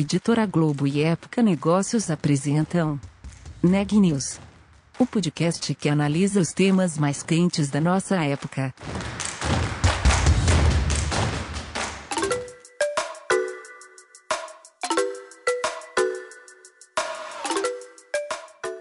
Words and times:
Editora 0.00 0.46
Globo 0.46 0.86
e 0.86 1.02
Época 1.02 1.42
Negócios 1.42 2.08
apresentam 2.08 3.00
Neg 3.60 3.98
News, 3.98 4.38
o 4.96 5.04
podcast 5.04 5.74
que 5.74 5.88
analisa 5.88 6.38
os 6.38 6.52
temas 6.52 6.96
mais 6.96 7.20
quentes 7.24 7.68
da 7.68 7.80
nossa 7.80 8.14
época. 8.14 8.72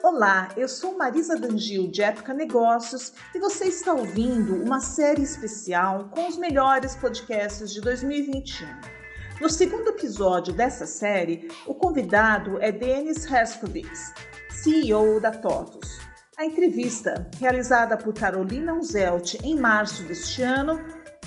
Olá, 0.04 0.50
eu 0.56 0.70
sou 0.70 0.96
Marisa 0.96 1.36
Dangil 1.36 1.88
de 1.88 2.04
Época 2.04 2.32
Negócios 2.32 3.12
e 3.34 3.40
você 3.40 3.66
está 3.66 3.92
ouvindo 3.92 4.54
uma 4.64 4.80
série 4.80 5.24
especial 5.24 6.10
com 6.12 6.28
os 6.28 6.38
melhores 6.38 6.96
podcasts 6.96 7.74
de 7.74 7.82
2021. 7.82 8.97
No 9.40 9.50
segundo 9.50 9.90
episódio 9.90 10.54
dessa 10.54 10.86
série, 10.86 11.50
o 11.66 11.74
convidado 11.74 12.58
é 12.62 12.72
Denis 12.72 13.26
Herskowitz, 13.26 14.14
CEO 14.50 15.20
da 15.20 15.32
TOTUS. 15.32 16.00
A 16.38 16.46
entrevista, 16.46 17.30
realizada 17.40 17.98
por 17.98 18.14
Carolina 18.14 18.74
Uzelt 18.74 19.36
em 19.44 19.56
março 19.56 20.04
deste 20.04 20.42
ano, 20.42 20.80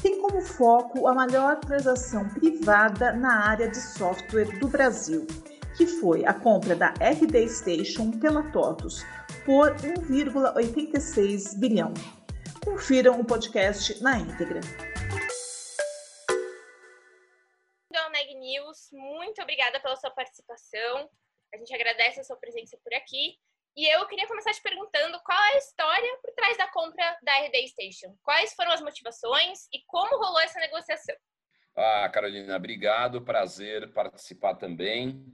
tem 0.02 0.20
como 0.22 0.40
foco 0.40 1.06
a 1.06 1.14
maior 1.14 1.56
transação 1.60 2.28
privada 2.28 3.12
na 3.12 3.48
área 3.48 3.68
de 3.68 3.78
software 3.78 4.58
do 4.58 4.68
Brasil 4.68 5.26
que 5.80 5.86
foi 5.86 6.26
a 6.26 6.34
compra 6.34 6.76
da 6.76 6.88
RD 7.00 7.48
Station 7.48 8.10
pela 8.10 8.42
TOTUS 8.50 9.02
por 9.46 9.74
1,86 9.76 11.58
bilhão. 11.58 11.94
Confiram 12.62 13.18
o 13.18 13.24
podcast 13.24 14.02
na 14.02 14.18
íntegra. 14.18 14.60
Muito 18.90 19.40
obrigada 19.42 19.80
pela 19.80 19.96
sua 19.96 20.10
participação. 20.10 21.08
A 21.52 21.56
gente 21.56 21.74
agradece 21.74 22.20
a 22.20 22.24
sua 22.24 22.36
presença 22.36 22.78
por 22.82 22.94
aqui. 22.94 23.36
E 23.76 23.86
eu 23.86 24.06
queria 24.06 24.26
começar 24.26 24.52
te 24.52 24.62
perguntando 24.62 25.20
qual 25.22 25.38
é 25.38 25.54
a 25.54 25.58
história 25.58 26.18
por 26.20 26.32
trás 26.34 26.56
da 26.56 26.68
compra 26.68 27.18
da 27.22 27.32
RD 27.44 27.68
Station. 27.68 28.16
Quais 28.22 28.52
foram 28.54 28.72
as 28.72 28.80
motivações 28.80 29.66
e 29.72 29.82
como 29.86 30.18
rolou 30.18 30.40
essa 30.40 30.58
negociação? 30.58 31.14
Ah, 31.76 32.08
Carolina, 32.12 32.56
obrigado. 32.56 33.22
Prazer 33.22 33.92
participar 33.92 34.56
também. 34.56 35.24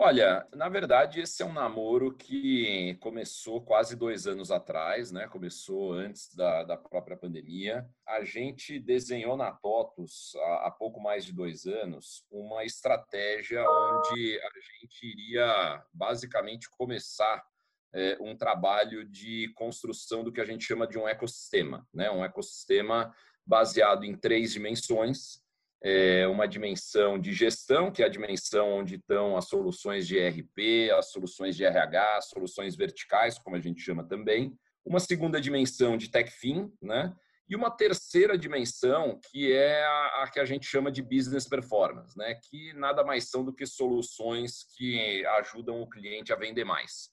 Olha, 0.00 0.46
na 0.54 0.68
verdade, 0.68 1.20
esse 1.20 1.42
é 1.42 1.44
um 1.44 1.52
namoro 1.52 2.14
que 2.14 2.96
começou 3.00 3.60
quase 3.60 3.96
dois 3.96 4.28
anos 4.28 4.52
atrás, 4.52 5.10
né? 5.10 5.26
Começou 5.26 5.92
antes 5.92 6.32
da, 6.36 6.62
da 6.62 6.76
própria 6.76 7.16
pandemia. 7.16 7.84
A 8.06 8.22
gente 8.22 8.78
desenhou 8.78 9.36
na 9.36 9.50
TOTUS, 9.50 10.36
há, 10.36 10.68
há 10.68 10.70
pouco 10.70 11.00
mais 11.00 11.24
de 11.24 11.32
dois 11.32 11.66
anos, 11.66 12.24
uma 12.30 12.62
estratégia 12.64 13.60
onde 13.68 14.40
a 14.40 14.50
gente 14.80 15.04
iria 15.04 15.84
basicamente 15.92 16.70
começar 16.70 17.44
é, 17.92 18.16
um 18.20 18.36
trabalho 18.36 19.04
de 19.04 19.52
construção 19.56 20.22
do 20.22 20.32
que 20.32 20.40
a 20.40 20.44
gente 20.44 20.64
chama 20.64 20.86
de 20.86 20.96
um 20.96 21.08
ecossistema, 21.08 21.84
né? 21.92 22.08
Um 22.08 22.24
ecossistema 22.24 23.12
baseado 23.44 24.04
em 24.04 24.16
três 24.16 24.52
dimensões 24.52 25.42
é, 25.82 26.26
uma 26.26 26.46
dimensão 26.46 27.18
de 27.18 27.32
gestão, 27.32 27.90
que 27.90 28.02
é 28.02 28.06
a 28.06 28.10
dimensão 28.10 28.70
onde 28.72 28.96
estão 28.96 29.36
as 29.36 29.48
soluções 29.48 30.06
de 30.06 30.18
ERP, 30.18 30.90
as 30.96 31.10
soluções 31.10 31.56
de 31.56 31.64
RH, 31.64 32.16
as 32.16 32.28
soluções 32.28 32.76
verticais, 32.76 33.38
como 33.38 33.56
a 33.56 33.60
gente 33.60 33.80
chama 33.80 34.04
também. 34.04 34.56
Uma 34.84 35.00
segunda 35.00 35.40
dimensão 35.40 35.96
de 35.96 36.10
TechFin, 36.10 36.72
né? 36.82 37.14
E 37.48 37.56
uma 37.56 37.70
terceira 37.70 38.36
dimensão, 38.36 39.18
que 39.30 39.50
é 39.52 39.82
a, 39.82 40.22
a, 40.22 40.30
que 40.30 40.38
a 40.38 40.44
gente 40.44 40.66
chama 40.66 40.92
de 40.92 41.00
business 41.00 41.48
performance, 41.48 42.16
né? 42.16 42.34
que 42.34 42.74
nada 42.74 43.02
mais 43.02 43.30
são 43.30 43.42
do 43.42 43.54
que 43.54 43.64
soluções 43.64 44.66
que 44.76 45.24
ajudam 45.38 45.80
o 45.80 45.88
cliente 45.88 46.30
a 46.30 46.36
vender 46.36 46.64
mais. 46.64 47.08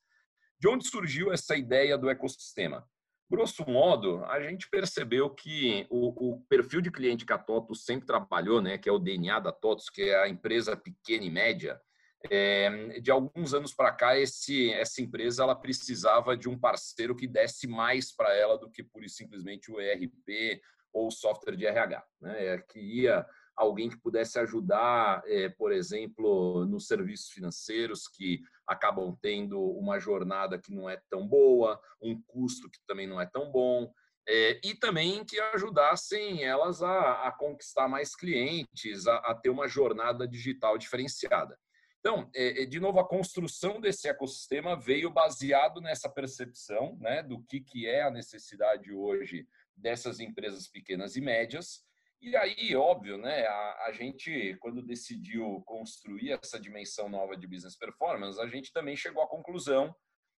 De 0.60 0.68
onde 0.68 0.90
surgiu 0.90 1.32
essa 1.32 1.56
ideia 1.56 1.98
do 1.98 2.10
ecossistema? 2.10 2.86
Grosso 3.30 3.68
modo, 3.68 4.24
a 4.26 4.40
gente 4.40 4.70
percebeu 4.70 5.30
que 5.32 5.88
o, 5.90 6.34
o, 6.34 6.42
perfil 6.48 6.80
de 6.80 6.92
cliente 6.92 7.26
que 7.26 7.34
a 7.34 7.40
TOTUS 7.40 7.84
sempre 7.84 8.06
trabalhou, 8.06 8.62
né, 8.62 8.78
que 8.78 8.88
é 8.88 8.92
o 8.92 9.00
DNA 9.00 9.40
da 9.40 9.52
TOTUS, 9.52 9.90
que 9.90 10.04
é 10.04 10.24
a 10.24 10.30
empresa 10.30 10.78
pequena 10.78 11.26
e 11.26 11.32
média, 11.32 11.82
é, 12.30 13.00
de 13.00 13.10
alguns 13.10 13.54
anos 13.54 13.74
para 13.74 13.92
cá, 13.92 14.18
esse, 14.18 14.72
essa 14.74 15.02
empresa 15.02 15.44
ela 15.44 15.56
precisava 15.56 16.38
de 16.38 16.48
um 16.48 16.58
parceiro 16.58 17.16
que 17.16 17.28
desse 17.28 17.68
mais 17.68 18.16
para 18.16 18.34
ela 18.36 18.58
do 18.58 18.70
que 18.70 18.84
pura 18.84 19.06
e 19.06 19.10
simplesmente 19.10 19.72
o 19.72 19.80
ERP 19.80 20.62
ou 20.94 21.08
o 21.08 21.12
software 21.12 21.56
de 21.56 21.66
RH, 21.66 22.04
né, 22.22 22.46
é, 22.46 22.58
que 22.60 22.80
ia 22.80 23.26
alguém 23.56 23.90
que 23.90 23.98
pudesse 23.98 24.38
ajudar, 24.38 25.24
é, 25.26 25.50
por 25.50 25.72
exemplo, 25.72 26.66
nos 26.66 26.88
serviços 26.88 27.30
financeiros 27.30 28.08
que 28.08 28.42
acabam 28.68 29.18
tendo 29.22 29.62
uma 29.62 30.00
jornada 30.00 30.60
que 30.60 30.74
não 30.74 30.90
é 30.90 31.00
tão 31.10 31.28
boa, 31.28 31.80
um 32.02 32.22
custo 32.28 32.70
que 32.70 32.80
também 32.88 33.08
não 33.08 33.20
é 33.20 33.26
tão 33.26 33.52
bom, 33.52 33.92
é, 34.28 34.60
e 34.64 34.74
também 34.74 35.24
que 35.24 35.40
ajudassem 35.40 36.44
elas 36.44 36.82
a, 36.82 37.28
a 37.28 37.32
conquistar 37.32 37.88
mais 37.88 38.16
clientes, 38.16 39.06
a, 39.06 39.18
a, 39.18 39.36
ter 39.36 39.50
uma 39.50 39.68
jornada 39.68 40.28
digital 40.28 40.78
diferenciada. 40.78 41.58
Então, 42.00 42.30
é, 42.36 42.64
é, 42.64 42.66
de 42.66 42.80
novo, 42.80 43.00
a 43.00 43.08
construção 43.08 43.80
desse 43.80 44.08
ecossistema 44.08 44.80
veio 44.80 45.10
baseado 45.12 45.80
nessa 45.80 46.10
percepção 46.10 46.98
né, 47.00 47.22
do 47.22 47.42
que, 47.44 47.60
que 47.60 47.88
é 47.88 48.04
a 48.04 48.12
necessidade 48.12 48.92
hoje 48.92 49.48
dessas 49.76 50.20
empresas 50.20 50.68
pequenas 50.68 51.16
e 51.16 51.22
médias, 51.22 51.84
e 52.22 52.36
aí, 52.36 52.76
óbvio, 52.76 53.18
né, 53.18 53.46
a, 53.46 53.86
a, 53.88 53.92
gente, 53.92 54.56
quando 54.60 54.82
decidiu 54.82 55.62
construir 55.66 56.32
essa 56.32 56.60
dimensão 56.60 57.08
nova 57.10 57.38
de 57.38 57.48
business 57.48 57.78
performance, 57.78 58.40
a 58.42 58.48
gente 58.48 58.72
também 58.74 58.96
chegou 58.96 59.22
à 59.22 59.28
conclusão 59.28 59.96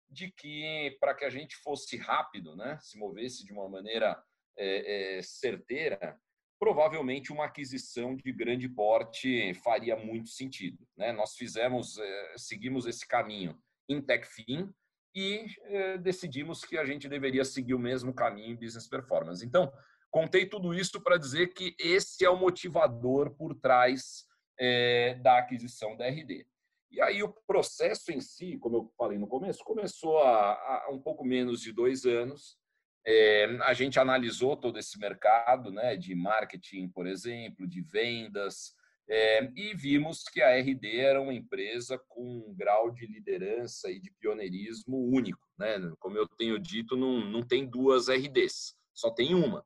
de 0.09 0.31
que 0.31 0.97
para 0.99 1.13
que 1.13 1.25
a 1.25 1.29
gente 1.29 1.55
fosse 1.57 1.97
rápido, 1.97 2.55
né, 2.55 2.77
se 2.81 2.97
movesse 2.97 3.45
de 3.45 3.53
uma 3.53 3.69
maneira 3.69 4.21
é, 4.57 5.17
é, 5.17 5.21
certeira, 5.21 6.19
provavelmente 6.59 7.31
uma 7.31 7.45
aquisição 7.45 8.15
de 8.15 8.31
grande 8.31 8.67
porte 8.67 9.53
faria 9.63 9.95
muito 9.95 10.29
sentido. 10.29 10.85
Né? 10.97 11.11
Nós 11.11 11.35
fizemos, 11.35 11.97
é, 11.97 12.33
seguimos 12.37 12.85
esse 12.85 13.07
caminho 13.07 13.57
em 13.87 14.01
TechFin 14.01 14.73
e 15.15 15.45
é, 15.63 15.97
decidimos 15.97 16.65
que 16.65 16.77
a 16.77 16.85
gente 16.85 17.07
deveria 17.07 17.45
seguir 17.45 17.73
o 17.73 17.79
mesmo 17.79 18.13
caminho 18.13 18.53
em 18.53 18.55
Business 18.55 18.87
Performance. 18.87 19.45
Então, 19.45 19.71
Contei 20.17 20.47
tudo 20.47 20.73
isso 20.73 20.99
para 20.99 21.15
dizer 21.15 21.53
que 21.53 21.75
esse 21.79 22.25
é 22.25 22.29
o 22.29 22.39
motivador 22.39 23.35
por 23.35 23.53
trás 23.53 24.25
é, 24.59 25.13
da 25.21 25.37
aquisição 25.37 25.95
da 25.95 26.07
RD. 26.07 26.43
E 26.89 26.99
aí 26.99 27.21
o 27.21 27.31
processo 27.45 28.11
em 28.11 28.19
si, 28.19 28.57
como 28.57 28.77
eu 28.77 28.91
falei 28.97 29.19
no 29.19 29.27
começo, 29.27 29.63
começou 29.63 30.17
há, 30.17 30.87
um 30.89 30.99
pouco 30.99 31.23
menos 31.23 31.61
de 31.61 31.71
dois 31.71 32.03
anos. 32.03 32.57
É, 33.05 33.45
a 33.61 33.75
gente 33.75 33.99
analisou 33.99 34.57
todo 34.57 34.79
esse 34.79 34.97
mercado 34.97 35.69
né, 35.69 35.95
de 35.95 36.15
marketing, 36.15 36.89
por 36.89 37.05
exemplo, 37.05 37.67
de 37.67 37.83
vendas, 37.83 38.73
é, 39.07 39.43
e 39.55 39.75
vimos 39.75 40.23
que 40.23 40.41
a 40.41 40.59
RD 40.59 40.97
era 40.97 41.21
uma 41.21 41.35
empresa 41.35 41.95
com 42.07 42.23
um 42.23 42.55
grau 42.55 42.89
de 42.89 43.05
liderança 43.05 43.91
e 43.91 43.99
de 43.99 44.11
pioneirismo 44.19 44.97
único. 44.97 45.47
Né? 45.59 45.77
Como 45.99 46.17
eu 46.17 46.27
tenho 46.27 46.57
dito, 46.57 46.97
não, 46.97 47.19
não 47.23 47.43
tem 47.43 47.67
duas 47.67 48.07
RDs, 48.07 48.73
só 48.95 49.11
tem 49.11 49.35
uma. 49.35 49.63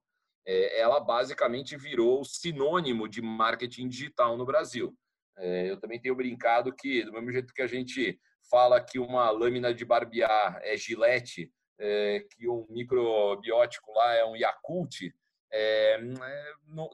É, 0.52 0.82
ela 0.82 1.00
basicamente 1.00 1.78
virou 1.78 2.26
sinônimo 2.26 3.08
de 3.08 3.22
marketing 3.22 3.88
digital 3.88 4.36
no 4.36 4.46
Brasil. 4.46 4.94
É, 5.38 5.72
eu 5.72 5.80
também 5.80 6.00
tenho 6.00 6.14
brincado 6.14 6.76
que, 6.76 7.06
do 7.06 7.14
mesmo 7.14 7.32
jeito 7.32 7.54
que 7.54 7.62
a 7.62 7.68
gente 7.68 8.20
fala 8.50 8.82
que 8.82 9.00
uma 9.00 9.30
lâmina 9.30 9.74
de 9.74 9.86
barbear 9.86 10.60
é 10.62 10.76
gilete, 10.76 11.50
é, 11.80 12.26
que 12.32 12.50
um 12.50 12.68
microbiótico 12.70 13.94
lá 13.94 14.14
é 14.14 14.26
um 14.26 14.36
Yakult, 14.36 15.14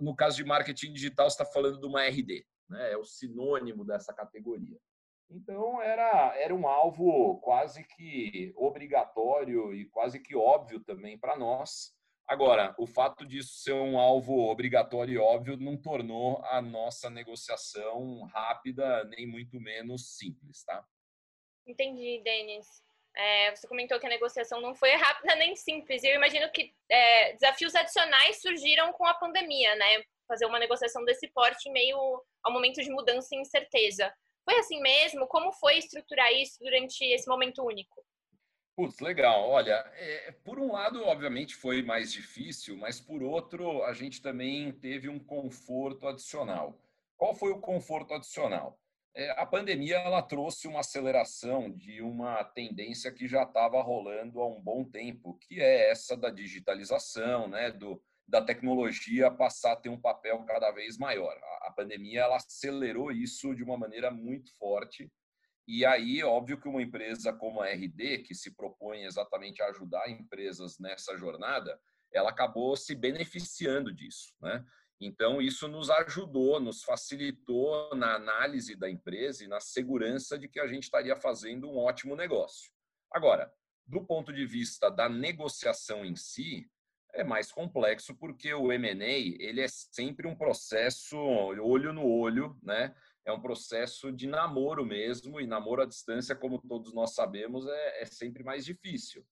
no, 0.01 0.15
caso 0.15 0.37
de 0.37 0.43
marketing 0.43 0.93
digital, 0.93 1.27
está 1.27 1.45
falando 1.45 1.79
de 1.79 1.85
uma 1.87 2.03
RD, 2.03 2.45
né? 2.69 2.93
é 2.93 2.97
o 2.97 3.03
sinônimo 3.03 3.83
dessa 3.83 4.13
categoria. 4.13 4.77
Então, 5.29 5.81
era, 5.81 6.35
era 6.37 6.55
um 6.55 6.67
alvo 6.67 7.39
quase 7.39 7.83
que 7.83 8.53
obrigatório 8.55 9.73
e 9.73 9.85
quase 9.85 10.19
que 10.19 10.35
óbvio 10.35 10.79
também 10.79 11.17
para 11.17 11.35
nós, 11.35 11.96
Agora, 12.27 12.75
o 12.77 12.85
fato 12.85 13.25
disso 13.25 13.53
ser 13.55 13.73
um 13.73 13.97
alvo 13.97 14.49
obrigatório 14.49 15.13
e 15.13 15.17
óbvio 15.17 15.55
não 15.55 15.77
tornou 15.77 16.43
a 16.45 16.61
nossa 16.61 17.09
negociação 17.09 18.23
rápida, 18.25 19.05
nem 19.05 19.25
muito 19.25 19.61
menos 19.61 20.17
simples, 20.17 20.61
tá? 20.65 20.85
Entendi, 21.65 22.21
Denis. 22.23 22.67
É, 23.15 23.55
você 23.55 23.65
comentou 23.65 23.97
que 23.99 24.05
a 24.05 24.09
negociação 24.09 24.59
não 24.59 24.75
foi 24.75 24.93
rápida 24.95 25.35
nem 25.35 25.55
simples. 25.55 26.03
Eu 26.03 26.15
imagino 26.15 26.51
que 26.51 26.73
é, 26.89 27.33
desafios 27.33 27.73
adicionais 27.73 28.41
surgiram 28.41 28.91
com 28.91 29.05
a 29.05 29.13
pandemia, 29.13 29.73
né? 29.75 30.03
Fazer 30.27 30.45
uma 30.45 30.59
negociação 30.59 31.05
desse 31.05 31.29
porte 31.29 31.69
em 31.69 31.71
meio 31.71 31.97
ao 32.43 32.51
momento 32.51 32.81
de 32.81 32.91
mudança 32.91 33.29
e 33.33 33.39
incerteza. 33.39 34.13
Foi 34.43 34.59
assim 34.59 34.81
mesmo? 34.81 35.27
Como 35.27 35.51
foi 35.53 35.77
estruturar 35.77 36.31
isso 36.33 36.59
durante 36.59 37.03
esse 37.05 37.27
momento 37.27 37.65
único? 37.65 38.05
Putz, 38.77 38.99
legal. 38.99 39.49
Olha, 39.49 39.73
é, 39.95 40.31
por 40.43 40.59
um 40.59 40.71
lado, 40.71 41.03
obviamente, 41.03 41.55
foi 41.55 41.81
mais 41.81 42.13
difícil, 42.13 42.77
mas 42.77 43.01
por 43.01 43.23
outro, 43.23 43.83
a 43.83 43.91
gente 43.91 44.21
também 44.21 44.71
teve 44.71 45.09
um 45.09 45.17
conforto 45.17 46.07
adicional. 46.07 46.79
Qual 47.17 47.33
foi 47.33 47.51
o 47.51 47.59
conforto 47.59 48.13
adicional? 48.13 48.79
É, 49.15 49.31
a 49.31 49.47
pandemia 49.47 49.97
ela 49.97 50.21
trouxe 50.21 50.67
uma 50.67 50.81
aceleração 50.81 51.71
de 51.71 52.03
uma 52.03 52.43
tendência 52.43 53.11
que 53.11 53.27
já 53.27 53.41
estava 53.41 53.81
rolando 53.81 54.39
há 54.39 54.47
um 54.47 54.61
bom 54.61 54.83
tempo, 54.85 55.33
que 55.39 55.59
é 55.59 55.89
essa 55.89 56.15
da 56.15 56.29
digitalização, 56.29 57.47
né, 57.47 57.71
do, 57.71 57.99
da 58.27 58.43
tecnologia 58.43 59.31
passar 59.31 59.71
a 59.71 59.75
ter 59.75 59.89
um 59.89 59.99
papel 59.99 60.43
cada 60.43 60.69
vez 60.69 60.99
maior. 60.99 61.35
A, 61.35 61.69
a 61.69 61.71
pandemia 61.71 62.21
ela 62.21 62.35
acelerou 62.35 63.11
isso 63.11 63.55
de 63.55 63.63
uma 63.63 63.75
maneira 63.75 64.11
muito 64.11 64.55
forte. 64.55 65.11
E 65.67 65.85
aí, 65.85 66.23
óbvio 66.23 66.59
que 66.59 66.67
uma 66.67 66.81
empresa 66.81 67.33
como 67.33 67.61
a 67.61 67.67
RD, 67.67 68.19
que 68.19 68.33
se 68.33 68.55
propõe 68.55 69.03
exatamente 69.03 69.61
a 69.61 69.67
ajudar 69.67 70.09
empresas 70.09 70.79
nessa 70.79 71.17
jornada, 71.17 71.77
ela 72.13 72.29
acabou 72.29 72.75
se 72.77 72.95
beneficiando 72.95 73.93
disso, 73.93 74.33
né? 74.41 74.63
Então, 74.99 75.41
isso 75.41 75.67
nos 75.67 75.89
ajudou, 75.89 76.59
nos 76.59 76.83
facilitou 76.83 77.95
na 77.95 78.15
análise 78.15 78.75
da 78.75 78.89
empresa 78.89 79.43
e 79.43 79.47
na 79.47 79.59
segurança 79.59 80.39
de 80.39 80.47
que 80.47 80.59
a 80.59 80.67
gente 80.67 80.83
estaria 80.83 81.15
fazendo 81.15 81.69
um 81.69 81.77
ótimo 81.77 82.15
negócio. 82.15 82.71
Agora, 83.11 83.51
do 83.85 84.03
ponto 84.03 84.33
de 84.33 84.45
vista 84.45 84.89
da 84.89 85.07
negociação 85.07 86.03
em 86.03 86.15
si, 86.15 86.67
é 87.13 87.23
mais 87.23 87.51
complexo 87.51 88.15
porque 88.15 88.53
o 88.53 88.71
M&A 88.71 89.05
ele 89.05 89.61
é 89.61 89.67
sempre 89.67 90.27
um 90.27 90.35
processo 90.35 91.17
olho 91.17 91.93
no 91.93 92.05
olho, 92.05 92.57
né? 92.63 92.95
É 93.27 93.31
um 93.31 93.41
processo 93.41 94.11
de 94.11 94.25
namoro 94.25 94.85
mesmo 94.85 95.39
e 95.39 95.45
namoro 95.45 95.81
à 95.81 95.85
distância, 95.85 96.35
como 96.35 96.61
todos 96.61 96.93
nós 96.93 97.13
sabemos, 97.13 97.67
é, 97.67 98.01
é 98.01 98.05
sempre 98.05 98.43
mais 98.43 98.63
difícil 98.63 99.23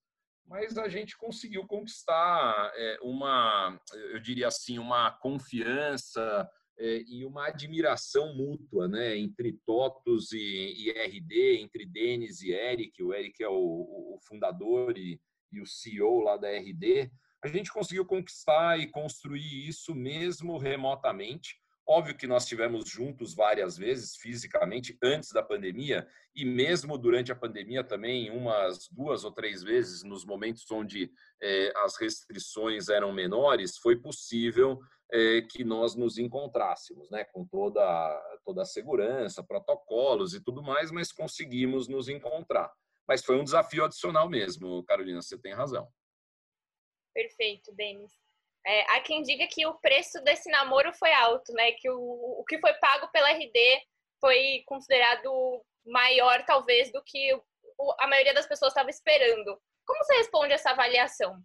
mas 0.47 0.77
a 0.77 0.87
gente 0.87 1.17
conseguiu 1.17 1.65
conquistar 1.65 2.71
é, 2.75 2.99
uma, 3.01 3.79
eu 4.11 4.19
diria 4.19 4.47
assim, 4.47 4.77
uma 4.77 5.11
confiança 5.11 6.47
é, 6.77 7.03
e 7.07 7.25
uma 7.25 7.47
admiração 7.47 8.35
mútua, 8.35 8.87
né, 8.87 9.17
entre 9.17 9.53
Totos 9.65 10.31
e, 10.31 10.73
e 10.77 10.91
RD, 10.91 11.61
entre 11.61 11.85
Denis 11.85 12.41
e 12.41 12.51
Eric. 12.51 13.01
O 13.01 13.13
Eric 13.13 13.43
é 13.43 13.49
o, 13.49 13.53
o 14.15 14.19
fundador 14.27 14.97
e, 14.97 15.19
e 15.51 15.61
o 15.61 15.65
CEO 15.65 16.19
lá 16.19 16.37
da 16.37 16.49
RD. 16.49 17.09
A 17.43 17.47
gente 17.47 17.71
conseguiu 17.71 18.05
conquistar 18.05 18.79
e 18.79 18.87
construir 18.87 19.67
isso 19.67 19.95
mesmo 19.95 20.57
remotamente 20.57 21.55
Óbvio 21.87 22.17
que 22.17 22.25
nós 22.25 22.47
tivemos 22.47 22.89
juntos 22.89 23.35
várias 23.35 23.77
vezes, 23.77 24.15
fisicamente, 24.15 24.97
antes 25.03 25.31
da 25.31 25.43
pandemia, 25.43 26.07
e 26.35 26.43
mesmo 26.43 26.97
durante 26.97 27.31
a 27.31 27.35
pandemia 27.35 27.83
também, 27.83 28.31
umas 28.31 28.87
duas 28.89 29.23
ou 29.23 29.31
três 29.31 29.61
vezes, 29.61 30.03
nos 30.03 30.25
momentos 30.25 30.69
onde 30.71 31.11
eh, 31.41 31.71
as 31.77 31.95
restrições 31.97 32.89
eram 32.89 33.13
menores, 33.13 33.77
foi 33.77 33.95
possível 33.95 34.79
eh, 35.13 35.43
que 35.43 35.63
nós 35.63 35.93
nos 35.93 36.17
encontrássemos, 36.17 37.07
né, 37.11 37.23
com 37.25 37.45
toda, 37.45 38.39
toda 38.43 38.63
a 38.63 38.65
segurança, 38.65 39.43
protocolos 39.43 40.33
e 40.33 40.43
tudo 40.43 40.63
mais, 40.63 40.89
mas 40.89 41.11
conseguimos 41.11 41.87
nos 41.87 42.09
encontrar. 42.09 42.73
Mas 43.07 43.23
foi 43.23 43.37
um 43.37 43.43
desafio 43.43 43.85
adicional 43.85 44.27
mesmo, 44.27 44.83
Carolina, 44.85 45.21
você 45.21 45.37
tem 45.37 45.53
razão. 45.53 45.87
Perfeito, 47.13 47.71
Denis. 47.75 48.24
É, 48.65 48.95
há 48.95 48.99
quem 49.01 49.21
diga 49.21 49.47
que 49.47 49.65
o 49.65 49.75
preço 49.75 50.21
desse 50.23 50.49
namoro 50.49 50.91
foi 50.93 51.13
alto, 51.13 51.53
né? 51.53 51.71
Que 51.73 51.89
o, 51.89 51.99
o 52.39 52.43
que 52.47 52.59
foi 52.59 52.73
pago 52.75 53.07
pela 53.11 53.31
RD 53.31 53.81
foi 54.19 54.63
considerado 54.65 55.63
maior, 55.85 56.43
talvez, 56.45 56.91
do 56.91 57.03
que 57.03 57.31
a 57.99 58.07
maioria 58.07 58.33
das 58.33 58.47
pessoas 58.47 58.71
estava 58.71 58.89
esperando. 58.89 59.61
Como 59.85 60.03
você 60.03 60.15
responde 60.15 60.53
essa 60.53 60.71
avaliação? 60.71 61.39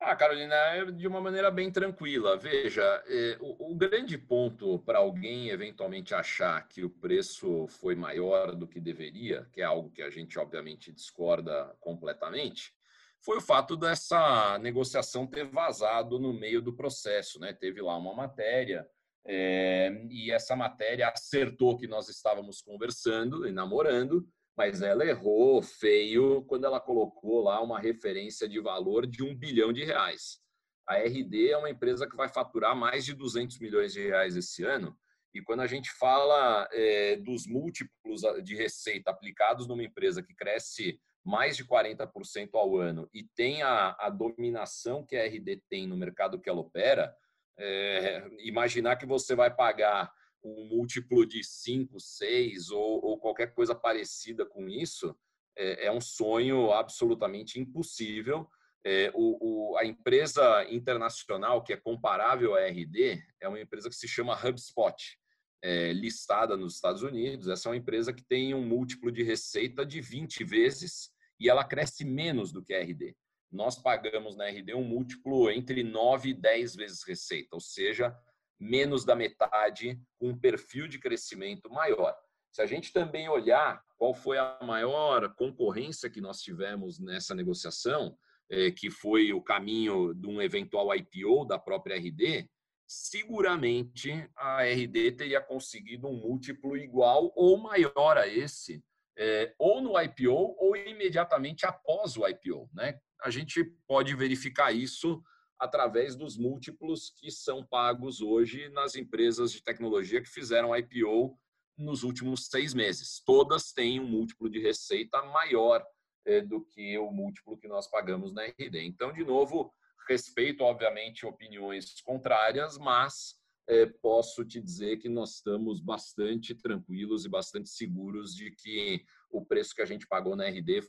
Ah, 0.00 0.16
Carolina, 0.16 0.54
é 0.54 0.84
de 0.90 1.06
uma 1.06 1.20
maneira 1.20 1.50
bem 1.50 1.70
tranquila. 1.70 2.36
Veja, 2.36 2.82
é, 3.06 3.38
o, 3.40 3.70
o, 3.72 3.74
grande 3.74 4.18
ponto 4.18 4.78
para 4.80 4.98
alguém 4.98 5.48
eventualmente 5.48 6.14
achar 6.14 6.66
que 6.68 6.84
o 6.84 6.90
preço 6.90 7.66
foi 7.68 7.94
maior 7.94 8.54
do 8.54 8.66
que 8.66 8.80
deveria, 8.80 9.48
que 9.52 9.62
é 9.62 9.64
algo 9.64 9.90
que 9.90 10.02
a 10.02 10.10
gente 10.10 10.38
obviamente 10.38 10.92
discorda 10.92 11.74
completamente, 11.80 12.74
foi 13.24 13.38
o 13.38 13.40
fato 13.40 13.74
dessa 13.76 14.58
negociação 14.58 15.26
ter 15.26 15.44
vazado 15.44 16.18
no 16.18 16.32
meio 16.32 16.60
do 16.60 16.74
processo. 16.74 17.40
Né? 17.40 17.54
Teve 17.54 17.80
lá 17.80 17.96
uma 17.96 18.14
matéria 18.14 18.86
é, 19.26 19.90
e 20.10 20.30
essa 20.30 20.54
matéria 20.54 21.08
acertou 21.08 21.78
que 21.78 21.86
nós 21.86 22.08
estávamos 22.08 22.60
conversando 22.60 23.48
e 23.48 23.52
namorando, 23.52 24.28
mas 24.56 24.82
ela 24.82 25.06
errou 25.06 25.62
feio 25.62 26.44
quando 26.44 26.66
ela 26.66 26.78
colocou 26.78 27.42
lá 27.42 27.62
uma 27.62 27.80
referência 27.80 28.46
de 28.46 28.60
valor 28.60 29.06
de 29.06 29.22
um 29.22 29.34
bilhão 29.34 29.72
de 29.72 29.84
reais. 29.84 30.38
A 30.86 30.98
RD 30.98 31.50
é 31.50 31.56
uma 31.56 31.70
empresa 31.70 32.06
que 32.06 32.14
vai 32.14 32.28
faturar 32.28 32.76
mais 32.76 33.06
de 33.06 33.14
200 33.14 33.58
milhões 33.58 33.94
de 33.94 34.06
reais 34.06 34.36
esse 34.36 34.62
ano. 34.64 34.94
E 35.32 35.40
quando 35.40 35.60
a 35.60 35.66
gente 35.66 35.90
fala 35.92 36.68
é, 36.72 37.16
dos 37.16 37.46
múltiplos 37.46 38.20
de 38.44 38.54
receita 38.54 39.10
aplicados 39.10 39.66
numa 39.66 39.82
empresa 39.82 40.22
que 40.22 40.34
cresce 40.34 41.00
mais 41.24 41.56
de 41.56 41.64
40% 41.64 42.50
ao 42.52 42.76
ano 42.76 43.08
e 43.12 43.24
tem 43.34 43.62
a, 43.62 43.96
a, 43.98 44.10
dominação 44.10 45.04
que 45.04 45.16
a 45.16 45.26
RD 45.26 45.62
tem 45.70 45.86
no 45.86 45.96
mercado 45.96 46.38
que 46.38 46.50
ela 46.50 46.60
opera, 46.60 47.16
é, 47.58 48.28
imaginar 48.40 48.96
que 48.96 49.06
você 49.06 49.34
vai 49.34 49.52
pagar 49.52 50.12
um 50.44 50.68
múltiplo 50.68 51.24
de 51.24 51.42
5, 51.42 51.98
6 51.98 52.70
ou, 52.70 53.04
ou 53.04 53.18
qualquer 53.18 53.54
coisa 53.54 53.74
parecida 53.74 54.44
com 54.44 54.68
isso 54.68 55.16
é, 55.56 55.86
é 55.86 55.92
um 55.92 56.00
sonho 56.00 56.72
absolutamente 56.72 57.58
impossível. 57.58 58.46
É, 58.84 59.10
o, 59.14 59.72
o, 59.72 59.78
a 59.78 59.86
empresa 59.86 60.66
internacional 60.68 61.62
que 61.62 61.72
é 61.72 61.76
comparável 61.76 62.54
à 62.54 62.66
RD 62.66 63.22
é 63.40 63.48
uma 63.48 63.60
empresa 63.60 63.88
que 63.88 63.94
se 63.94 64.06
chama 64.06 64.34
HubSpot, 64.34 65.18
é, 65.62 65.90
listada 65.94 66.54
nos 66.54 66.74
Estados 66.74 67.02
Unidos. 67.02 67.48
Essa 67.48 67.68
é 67.68 67.70
uma 67.70 67.78
empresa 67.78 68.12
que 68.12 68.22
tem 68.22 68.52
um 68.52 68.66
múltiplo 68.66 69.10
de 69.10 69.22
receita 69.22 69.86
de 69.86 70.02
20 70.02 70.44
vezes 70.44 71.13
e 71.44 71.48
ela 71.50 71.62
cresce 71.62 72.06
menos 72.06 72.50
do 72.50 72.62
que 72.62 72.72
a 72.72 72.80
RD. 72.82 73.14
Nós 73.52 73.76
pagamos 73.76 74.34
na 74.34 74.48
RD 74.48 74.72
um 74.74 74.82
múltiplo 74.82 75.50
entre 75.50 75.84
9 75.84 76.30
e 76.30 76.34
10 76.34 76.74
vezes 76.74 77.04
receita, 77.06 77.50
ou 77.52 77.60
seja, 77.60 78.16
menos 78.58 79.04
da 79.04 79.14
metade, 79.14 80.00
com 80.18 80.30
um 80.30 80.38
perfil 80.38 80.88
de 80.88 80.98
crescimento 80.98 81.68
maior. 81.68 82.16
Se 82.50 82.62
a 82.62 82.66
gente 82.66 82.94
também 82.94 83.28
olhar 83.28 83.84
qual 83.98 84.14
foi 84.14 84.38
a 84.38 84.58
maior 84.62 85.34
concorrência 85.34 86.08
que 86.08 86.18
nós 86.18 86.40
tivemos 86.40 86.98
nessa 86.98 87.34
negociação, 87.34 88.16
é, 88.50 88.70
que 88.70 88.90
foi 88.90 89.34
o 89.34 89.42
caminho 89.42 90.14
de 90.14 90.26
um 90.26 90.40
eventual 90.40 90.94
IPO 90.96 91.44
da 91.44 91.58
própria 91.58 91.98
RD, 91.98 92.48
seguramente 92.86 94.26
a 94.34 94.62
RD 94.64 95.12
teria 95.12 95.42
conseguido 95.42 96.08
um 96.08 96.16
múltiplo 96.16 96.74
igual 96.74 97.30
ou 97.36 97.58
maior 97.58 98.16
a 98.16 98.26
esse 98.26 98.82
é, 99.16 99.54
ou 99.58 99.80
no 99.80 100.00
IPO 100.00 100.56
ou 100.58 100.76
imediatamente 100.76 101.66
após 101.66 102.16
o 102.16 102.26
IPO. 102.26 102.68
Né? 102.72 102.98
A 103.22 103.30
gente 103.30 103.64
pode 103.86 104.14
verificar 104.14 104.72
isso 104.72 105.22
através 105.58 106.16
dos 106.16 106.36
múltiplos 106.36 107.10
que 107.10 107.30
são 107.30 107.64
pagos 107.64 108.20
hoje 108.20 108.68
nas 108.70 108.96
empresas 108.96 109.52
de 109.52 109.62
tecnologia 109.62 110.20
que 110.20 110.28
fizeram 110.28 110.76
IPO 110.76 111.38
nos 111.76 112.02
últimos 112.02 112.46
seis 112.46 112.74
meses. 112.74 113.22
Todas 113.24 113.72
têm 113.72 114.00
um 114.00 114.06
múltiplo 114.06 114.48
de 114.48 114.60
receita 114.60 115.22
maior 115.22 115.84
é, 116.24 116.40
do 116.40 116.64
que 116.64 116.96
o 116.98 117.10
múltiplo 117.10 117.56
que 117.56 117.68
nós 117.68 117.88
pagamos 117.88 118.32
na 118.32 118.44
RD. 118.44 118.82
Então, 118.84 119.12
de 119.12 119.24
novo, 119.24 119.72
respeito, 120.08 120.62
obviamente, 120.62 121.26
opiniões 121.26 122.00
contrárias, 122.02 122.78
mas 122.78 123.36
é, 123.68 123.86
posso 123.86 124.44
te 124.44 124.60
dizer 124.60 124.98
que 124.98 125.08
nós 125.08 125.36
estamos 125.36 125.80
bastante 125.80 126.54
tranquilos 126.54 127.24
e 127.24 127.28
bastante 127.28 127.68
seguros 127.70 128.34
de 128.34 128.50
que 128.50 129.04
o 129.30 129.44
preço 129.44 129.74
que 129.74 129.82
a 129.82 129.86
gente 129.86 130.06
pagou 130.06 130.36
na 130.36 130.46
RD 130.46 130.82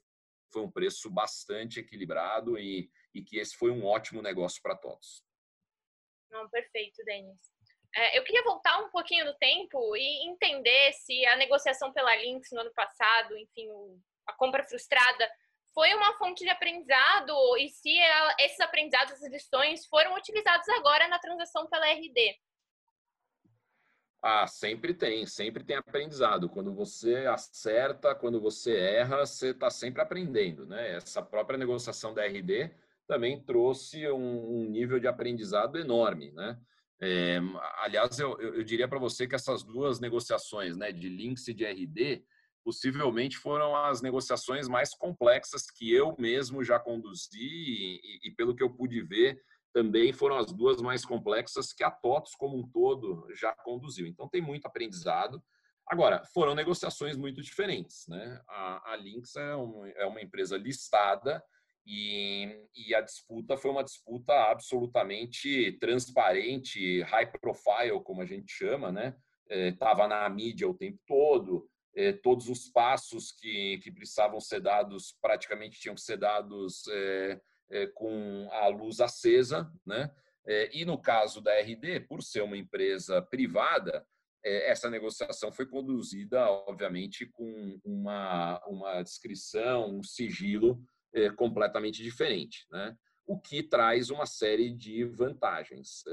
foi 0.51 0.61
um 0.61 0.71
preço 0.71 1.09
bastante 1.09 1.79
equilibrado 1.79 2.57
e, 2.57 2.89
e 3.13 3.21
que 3.21 3.37
esse 3.37 3.55
foi 3.57 3.71
um 3.71 3.85
ótimo 3.85 4.21
negócio 4.21 4.61
para 4.61 4.75
todos. 4.75 5.23
Não, 6.29 6.49
perfeito, 6.49 7.03
Denis. 7.05 7.39
É, 7.95 8.17
eu 8.17 8.23
queria 8.23 8.43
voltar 8.43 8.77
um 8.79 8.89
pouquinho 8.89 9.25
no 9.25 9.33
tempo 9.35 9.95
e 9.95 10.29
entender 10.29 10.91
se 10.93 11.25
a 11.27 11.37
negociação 11.37 11.93
pela 11.93 12.13
Lynx 12.17 12.49
no 12.51 12.59
ano 12.59 12.73
passado, 12.73 13.37
enfim, 13.37 13.67
a 14.27 14.33
compra 14.33 14.65
frustrada, 14.65 15.29
foi 15.73 15.93
uma 15.93 16.17
fonte 16.17 16.43
de 16.43 16.49
aprendizado 16.49 17.57
e 17.57 17.69
se 17.69 17.97
ela, 17.97 18.35
esses 18.39 18.59
aprendizados, 18.59 19.13
essas 19.13 19.31
lições 19.31 19.85
foram 19.87 20.13
utilizados 20.15 20.67
agora 20.69 21.07
na 21.07 21.19
transação 21.19 21.67
pela 21.67 21.87
RD. 21.87 22.37
Ah, 24.27 24.47
sempre 24.47 24.91
tem, 24.91 25.23
sempre 25.27 25.63
tem 25.63 25.75
aprendizado. 25.75 26.49
Quando 26.49 26.73
você 26.73 27.27
acerta, 27.27 28.15
quando 28.15 28.41
você 28.41 28.75
erra, 28.75 29.23
você 29.23 29.49
está 29.49 29.69
sempre 29.69 30.01
aprendendo, 30.01 30.65
né? 30.65 30.95
Essa 30.95 31.21
própria 31.21 31.59
negociação 31.59 32.11
da 32.11 32.25
RD 32.25 32.71
também 33.07 33.39
trouxe 33.39 34.09
um, 34.09 34.61
um 34.61 34.65
nível 34.67 34.99
de 34.99 35.07
aprendizado 35.07 35.77
enorme, 35.77 36.31
né? 36.31 36.59
É, 36.99 37.39
aliás, 37.83 38.17
eu, 38.17 38.35
eu 38.41 38.63
diria 38.63 38.87
para 38.87 38.97
você 38.97 39.27
que 39.27 39.35
essas 39.35 39.61
duas 39.61 39.99
negociações, 39.99 40.75
né, 40.75 40.91
de 40.91 41.07
Lynx 41.07 41.47
e 41.47 41.53
de 41.53 41.63
RD, 41.63 42.25
possivelmente 42.63 43.37
foram 43.37 43.75
as 43.75 44.01
negociações 44.01 44.67
mais 44.67 44.95
complexas 44.95 45.69
que 45.69 45.93
eu 45.93 46.15
mesmo 46.17 46.63
já 46.63 46.79
conduzi 46.79 47.37
e, 47.37 47.95
e, 47.97 48.29
e 48.29 48.31
pelo 48.31 48.55
que 48.55 48.63
eu 48.63 48.71
pude 48.71 49.03
ver, 49.03 49.39
também 49.75 50.13
foram 50.13 50.37
as 50.37 50.53
duas 50.53 50.81
mais 50.81 51.03
complexas 51.03 51.73
que 51.73 51.83
a 51.83 51.91
TOTOS 51.91 52.33
como 52.35 52.57
um 52.57 52.65
todo 52.65 53.27
já 53.35 53.53
conduziu. 53.53 54.07
Então 54.07 54.29
tem 54.29 54.41
muito 54.41 54.65
aprendizado. 54.65 55.43
Agora, 55.85 56.23
foram 56.33 56.55
negociações 56.55 57.17
muito 57.17 57.41
diferentes. 57.41 58.07
Né? 58.07 58.41
A, 58.47 58.93
a 58.93 58.95
Lynx 58.95 59.35
é, 59.35 59.53
um, 59.53 59.85
é 59.85 60.05
uma 60.05 60.21
empresa 60.21 60.57
listada 60.57 61.43
e, 61.85 62.57
e, 62.73 62.95
a 62.95 63.01
disputa 63.01 63.57
foi 63.57 63.69
uma 63.69 63.83
disputa 63.83 64.33
absolutamente 64.49 65.73
transparente, 65.73 67.01
high 67.01 67.29
profile, 67.39 68.01
como 68.01 68.21
a 68.21 68.25
gente 68.25 68.51
chama, 68.51 68.91
né? 68.91 69.15
Estava 69.47 70.05
é, 70.05 70.07
na 70.07 70.27
mídia 70.27 70.67
o 70.67 70.73
tempo 70.73 70.97
todo, 71.05 71.69
é, 71.95 72.11
todos 72.11 72.49
os 72.49 72.69
passos 72.69 73.31
que, 73.33 73.77
que 73.83 73.91
precisavam 73.91 74.39
ser 74.39 74.61
dados 74.61 75.15
praticamente 75.21 75.79
tinham 75.79 75.93
que 75.93 76.01
ser 76.01 76.17
dados 76.17 76.87
é, 76.87 77.39
com 77.93 78.47
a 78.51 78.67
luz 78.67 78.99
acesa, 78.99 79.71
né? 79.85 80.11
É, 80.47 80.69
e 80.77 80.85
no 80.85 81.01
caso 81.01 81.41
da 81.41 81.59
RD, 81.59 82.01
por 82.01 82.21
ser 82.21 82.41
uma 82.41 82.57
empresa 82.57 83.21
privada, 83.21 84.05
é, 84.43 84.69
essa 84.69 84.89
negociação 84.89 85.51
foi 85.51 85.65
conduzida, 85.65 86.47
obviamente, 86.47 87.25
com 87.25 87.79
uma, 87.83 88.63
uma 88.67 89.01
descrição, 89.01 89.97
um 89.97 90.03
sigilo 90.03 90.79
completamente 91.37 92.03
diferente, 92.03 92.67
né? 92.69 92.93
o 93.25 93.39
que 93.39 93.63
traz 93.63 94.09
uma 94.09 94.25
série 94.25 94.69
de 94.69 95.05
vantagens, 95.05 96.03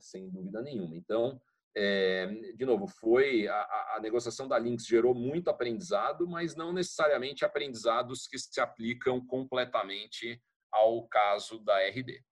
sem 0.00 0.28
dúvida 0.28 0.60
nenhuma. 0.60 0.96
Então, 0.96 1.40
é, 1.74 2.26
de 2.56 2.66
novo, 2.66 2.86
foi 2.86 3.48
a, 3.48 3.54
a, 3.94 4.00
negociação 4.02 4.46
da 4.46 4.58
Lynx 4.58 4.84
gerou 4.84 5.14
muito 5.14 5.48
aprendizado, 5.48 6.28
mas 6.28 6.54
não 6.54 6.72
necessariamente 6.72 7.44
aprendizados 7.44 8.26
que 8.26 8.38
se 8.38 8.60
aplicam 8.60 9.24
completamente 9.24 10.42
ao 10.72 11.06
caso 11.08 11.58
da 11.60 11.78
RD. 11.88 12.24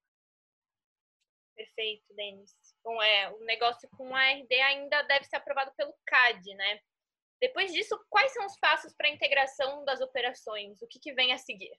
Perfeito, 1.54 2.14
Denis. 2.14 2.54
Bom, 2.82 3.02
é, 3.02 3.30
o 3.30 3.44
negócio 3.44 3.88
com 3.90 4.14
a 4.14 4.30
RD 4.32 4.54
ainda 4.54 5.02
deve 5.02 5.26
ser 5.26 5.36
aprovado 5.36 5.72
pelo 5.76 5.94
CAD, 6.06 6.54
né? 6.54 6.80
Depois 7.40 7.72
disso, 7.72 7.98
quais 8.08 8.32
são 8.32 8.46
os 8.46 8.58
passos 8.58 8.94
para 8.94 9.08
a 9.08 9.10
integração 9.10 9.84
das 9.84 10.00
operações? 10.00 10.80
O 10.82 10.86
que, 10.86 10.98
que 10.98 11.12
vem 11.12 11.32
a 11.32 11.38
seguir? 11.38 11.72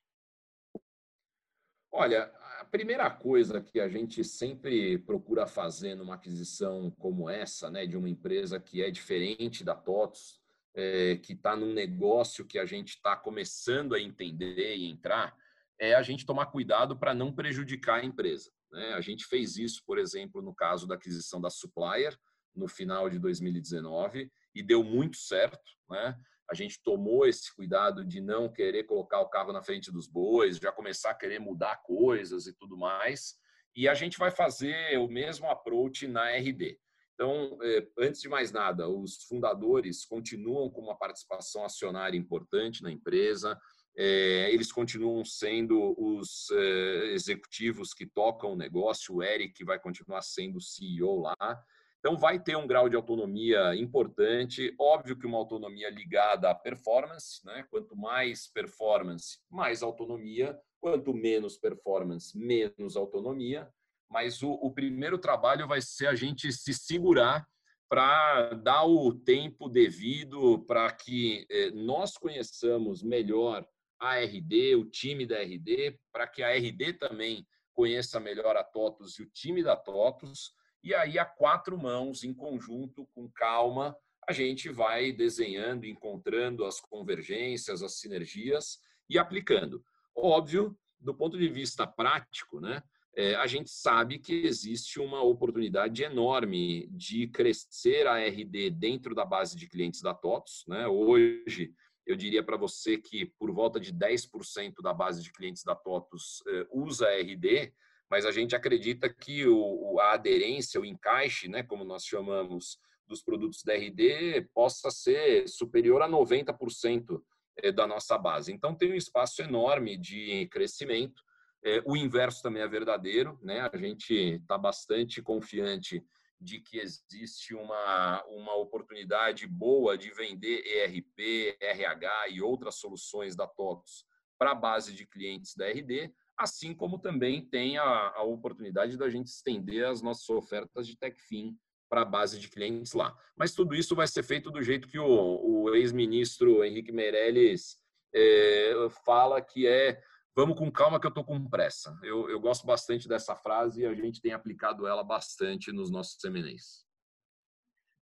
Olha, 1.92 2.32
a 2.60 2.66
primeira 2.66 3.10
coisa 3.10 3.62
que 3.62 3.80
a 3.80 3.90
gente 3.90 4.24
sempre 4.24 4.98
procura 5.00 5.46
fazer 5.46 5.96
numa 5.96 6.16
aquisição 6.16 6.90
como 6.92 7.30
essa, 7.30 7.70
né, 7.70 7.86
de 7.86 7.98
uma 7.98 8.10
empresa 8.10 8.60
que 8.60 8.82
é 8.82 8.90
diferente 8.90 9.64
da 9.64 9.76
TOTOS, 9.76 10.42
é, 10.74 11.18
que 11.18 11.34
está 11.34 11.56
num 11.56 11.74
negócio 11.74 12.46
que 12.46 12.58
a 12.58 12.66
gente 12.66 12.96
está 12.96 13.16
começando 13.18 13.94
a 13.94 14.00
entender 14.00 14.78
e 14.78 14.90
entrar, 14.90 15.36
é 15.82 15.96
a 15.96 16.02
gente 16.02 16.26
tomar 16.26 16.46
cuidado 16.46 16.98
para 16.98 17.14
não 17.14 17.34
prejudicar 17.34 18.02
a 18.02 18.06
empresa. 18.06 18.52
Né? 18.72 18.94
A 18.94 19.02
gente 19.02 19.26
fez 19.26 19.58
isso, 19.58 19.82
por 19.86 19.98
exemplo, 19.98 20.42
no 20.42 20.54
caso 20.54 20.88
da 20.88 20.96
aquisição 20.96 21.42
da 21.42 21.50
Supplier, 21.50 22.16
no 22.56 22.68
final 22.68 23.10
de 23.10 23.18
2019, 23.18 24.32
e 24.54 24.62
deu 24.62 24.84
muito 24.84 25.18
certo. 25.18 25.60
Né? 25.90 26.16
a 26.52 26.54
gente 26.54 26.82
tomou 26.84 27.26
esse 27.26 27.56
cuidado 27.56 28.04
de 28.04 28.20
não 28.20 28.52
querer 28.52 28.84
colocar 28.84 29.22
o 29.22 29.30
carro 29.30 29.54
na 29.54 29.64
frente 29.64 29.90
dos 29.90 30.06
bois, 30.06 30.58
já 30.58 30.70
começar 30.70 31.12
a 31.12 31.16
querer 31.16 31.40
mudar 31.40 31.82
coisas 31.82 32.46
e 32.46 32.54
tudo 32.54 32.78
mais. 32.78 33.36
E 33.74 33.88
a 33.88 33.94
gente 33.94 34.18
vai 34.18 34.30
fazer 34.30 35.00
o 35.00 35.08
mesmo 35.08 35.50
approach 35.50 36.06
na 36.10 36.30
RD. 36.30 36.78
Então, 37.14 37.58
é, 37.64 37.88
antes 38.00 38.20
de 38.20 38.28
mais 38.28 38.52
nada, 38.52 38.90
os 38.90 39.24
fundadores 39.30 40.04
continuam 40.06 40.70
com 40.70 40.82
uma 40.82 40.98
participação 40.98 41.64
acionária 41.64 42.18
importante 42.18 42.84
na 42.84 42.92
empresa, 42.92 43.58
é, 43.98 44.52
eles 44.52 44.72
continuam 44.72 45.24
sendo 45.26 45.96
os 45.98 46.50
é, 46.52 47.14
executivos 47.14 47.94
que 47.94 48.06
tocam 48.06 48.54
o 48.54 48.58
negócio, 48.58 49.16
o 49.16 49.24
Eric 49.24 49.64
vai 49.64 49.80
continuar 49.80 50.22
sendo 50.22 50.62
CEO 50.62 51.20
lá, 51.20 51.64
então, 52.02 52.18
vai 52.18 52.40
ter 52.40 52.58
um 52.58 52.66
grau 52.66 52.90
de 52.90 52.96
autonomia 52.96 53.76
importante. 53.76 54.74
Óbvio 54.80 55.16
que 55.16 55.28
uma 55.28 55.38
autonomia 55.38 55.88
ligada 55.88 56.50
à 56.50 56.56
performance, 56.56 57.46
né? 57.46 57.64
Quanto 57.70 57.96
mais 57.96 58.48
performance, 58.48 59.38
mais 59.48 59.84
autonomia. 59.84 60.60
Quanto 60.80 61.14
menos 61.14 61.60
performance, 61.60 62.36
menos 62.36 62.98
autonomia. 62.98 63.72
Mas 64.10 64.42
o, 64.42 64.50
o 64.50 64.74
primeiro 64.74 65.20
trabalho 65.20 65.68
vai 65.68 65.80
ser 65.80 66.08
a 66.08 66.16
gente 66.16 66.52
se 66.52 66.74
segurar 66.74 67.48
para 67.88 68.56
dar 68.56 68.86
o 68.86 69.14
tempo 69.14 69.70
devido 69.70 70.66
para 70.66 70.92
que 70.92 71.46
eh, 71.52 71.70
nós 71.72 72.18
conheçamos 72.18 73.04
melhor 73.04 73.64
a 74.02 74.20
RD, 74.20 74.76
o 74.76 74.86
time 74.86 75.26
da 75.26 75.42
RD, 75.42 75.98
para 76.12 76.28
que 76.28 76.44
a 76.44 76.54
RD 76.54 76.94
também 76.94 77.46
conheça 77.74 78.20
melhor 78.20 78.58
a 78.58 78.64
TOTUS 78.64 79.20
e 79.20 79.24
o 79.24 79.30
time 79.30 79.64
da 79.64 79.76
TOTUS 79.78 80.54
e 80.84 80.96
aí, 80.96 81.20
a 81.20 81.26
quatro 81.26 81.78
mãos, 81.78 82.24
em 82.24 82.34
conjunto, 82.34 83.08
com 83.14 83.30
calma, 83.30 83.96
a 84.28 84.34
gente 84.34 84.70
vai 84.70 85.12
desenhando, 85.12 85.86
encontrando 85.86 86.66
as 86.66 86.80
convergências, 86.80 87.84
as 87.84 88.00
sinergias 88.00 88.80
e 89.08 89.20
aplicando. 89.20 89.84
Óbvio, 90.16 90.76
do 91.00 91.14
ponto 91.14 91.38
de 91.38 91.48
vista 91.48 91.86
prático, 91.86 92.60
né? 92.60 92.82
É, 93.14 93.36
a 93.36 93.46
gente 93.46 93.70
sabe 93.70 94.18
que 94.18 94.46
existe 94.46 95.00
uma 95.00 95.22
oportunidade 95.22 96.02
enorme 96.02 96.88
de 96.92 97.28
crescer 97.28 98.08
a 98.08 98.26
RD 98.26 98.70
dentro 98.72 99.14
da 99.14 99.26
base 99.26 99.56
de 99.58 99.68
clientes 99.68 100.02
da 100.02 100.14
TOTOS. 100.14 100.64
Né? 100.66 100.88
Hoje, 100.88 101.74
eu 102.12 102.16
diria 102.16 102.44
para 102.44 102.58
você 102.58 102.98
que 102.98 103.26
por 103.40 103.52
volta 103.52 103.80
de 103.80 103.94
10% 103.94 104.82
da 104.82 104.94
base 104.94 105.22
de 105.22 105.32
clientes 105.32 105.64
da 105.64 105.76
TOTOS 105.76 106.44
é, 106.48 106.68
usa 106.72 107.08
RD, 107.10 107.74
mas 108.10 108.26
a 108.26 108.32
gente 108.32 108.56
acredita 108.56 109.08
que 109.08 109.48
o, 109.48 109.98
a 110.00 110.14
aderência, 110.14 110.82
o 110.82 110.86
encaixe, 110.86 111.48
né, 111.48 111.64
como 111.64 111.86
nós 111.86 112.04
chamamos, 112.04 112.78
dos 113.08 113.22
produtos 113.22 113.64
da 113.64 113.74
RD 113.74 114.50
possa 114.54 114.90
ser 114.90 115.48
superior 115.48 116.02
a 116.02 116.10
90% 116.10 117.22
eh, 117.58 117.72
da 117.72 117.86
nossa 117.86 118.18
base. 118.18 118.52
Então, 118.52 118.74
tem 118.74 118.92
um 118.92 118.96
espaço 118.96 119.42
enorme 119.42 119.98
de 119.98 120.48
crescimento. 120.48 121.22
Eh, 121.64 121.82
o 121.86 121.96
inverso 121.96 122.42
também 122.42 122.64
é 122.64 122.68
verdadeiro, 122.68 123.38
né? 123.42 123.62
A 123.62 123.78
gente 123.78 124.14
está 124.14 124.58
bastante 124.58 125.22
confiante 125.22 126.04
de 126.42 126.60
que 126.60 126.80
existe 126.80 127.54
uma, 127.54 128.24
uma 128.26 128.56
oportunidade 128.56 129.46
boa 129.46 129.98
de 129.98 130.12
vender 130.12 130.64
ERP, 130.66 131.56
RH 131.62 132.30
e 132.30 132.42
outras 132.42 132.76
soluções 132.76 133.36
da 133.36 133.48
TOTOS 133.48 134.06
para 134.40 134.52
a 134.52 134.56
base 134.56 134.94
de 134.94 135.06
clientes 135.06 135.56
da 135.56 135.70
RD, 135.70 136.12
assim 136.36 136.74
como 136.74 136.98
também 136.98 137.46
tem 137.46 137.78
a, 137.78 137.84
a 138.16 138.24
oportunidade 138.24 138.98
da 138.98 139.08
gente 139.08 139.28
estender 139.28 139.86
as 139.86 140.02
nossas 140.02 140.28
ofertas 140.30 140.88
de 140.88 140.98
TechFin 140.98 141.56
para 141.88 142.02
a 142.02 142.06
base 142.06 142.40
de 142.40 142.50
clientes 142.50 142.94
lá. 142.94 143.16
Mas 143.36 143.54
tudo 143.54 143.76
isso 143.76 143.96
vai 143.96 144.08
ser 144.08 144.24
feito 144.24 144.50
do 144.50 144.64
jeito 144.64 144.88
que 144.88 144.98
o, 144.98 145.06
o 145.06 145.76
ex-ministro 145.76 146.64
Henrique 146.64 146.92
Meirelles 146.92 147.78
é, 148.16 148.74
fala, 149.06 149.42
que 149.42 149.68
é 149.68 150.02
vamos 150.36 150.58
com 150.58 150.72
calma 150.72 151.00
que 151.00 151.06
eu 151.06 151.10
estou 151.10 151.24
com 151.24 151.50
pressa. 151.50 151.98
Eu, 152.04 152.30
eu, 152.30 152.40
gosto 152.40 152.66
bastante 152.66 153.08
dessa 153.08 153.36
frase 153.36 153.82
e 153.82 153.86
a 153.86 153.94
gente 153.94 154.22
tem 154.22 154.34
aplicado 154.34 154.88
ela 154.88 155.04
bastante 155.04 155.72
nos 155.72 155.92
nossos 155.92 156.20
seminários. 156.20 156.86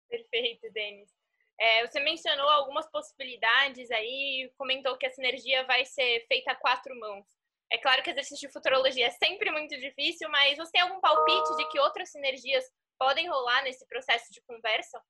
Perfeito, 0.08 0.70
Denis. 0.72 1.10
É, 1.58 1.86
você 1.86 2.00
mencionou 2.00 2.48
algumas 2.48 2.90
possibilidades 2.90 3.90
aí, 3.90 4.52
comentou 4.56 4.96
que 4.98 5.06
a 5.06 5.10
sinergia 5.10 5.64
vai 5.66 5.84
ser 5.84 6.24
feita 6.26 6.52
a 6.52 6.56
quatro 6.56 6.98
mãos. 6.98 7.26
É 7.72 7.78
claro 7.78 8.02
que 8.02 8.10
exercício 8.10 8.48
de 8.48 8.52
futurologia 8.52 9.06
é 9.06 9.10
sempre 9.10 9.50
muito 9.50 9.76
difícil, 9.78 10.28
mas 10.30 10.56
você 10.56 10.72
tem 10.72 10.82
algum 10.82 11.00
palpite 11.00 11.56
de 11.56 11.68
que 11.68 11.78
outras 11.78 12.10
sinergias 12.10 12.64
podem 12.98 13.28
rolar 13.28 13.62
nesse 13.62 13.86
processo 13.86 14.32
de 14.32 14.40
conversa? 14.42 15.00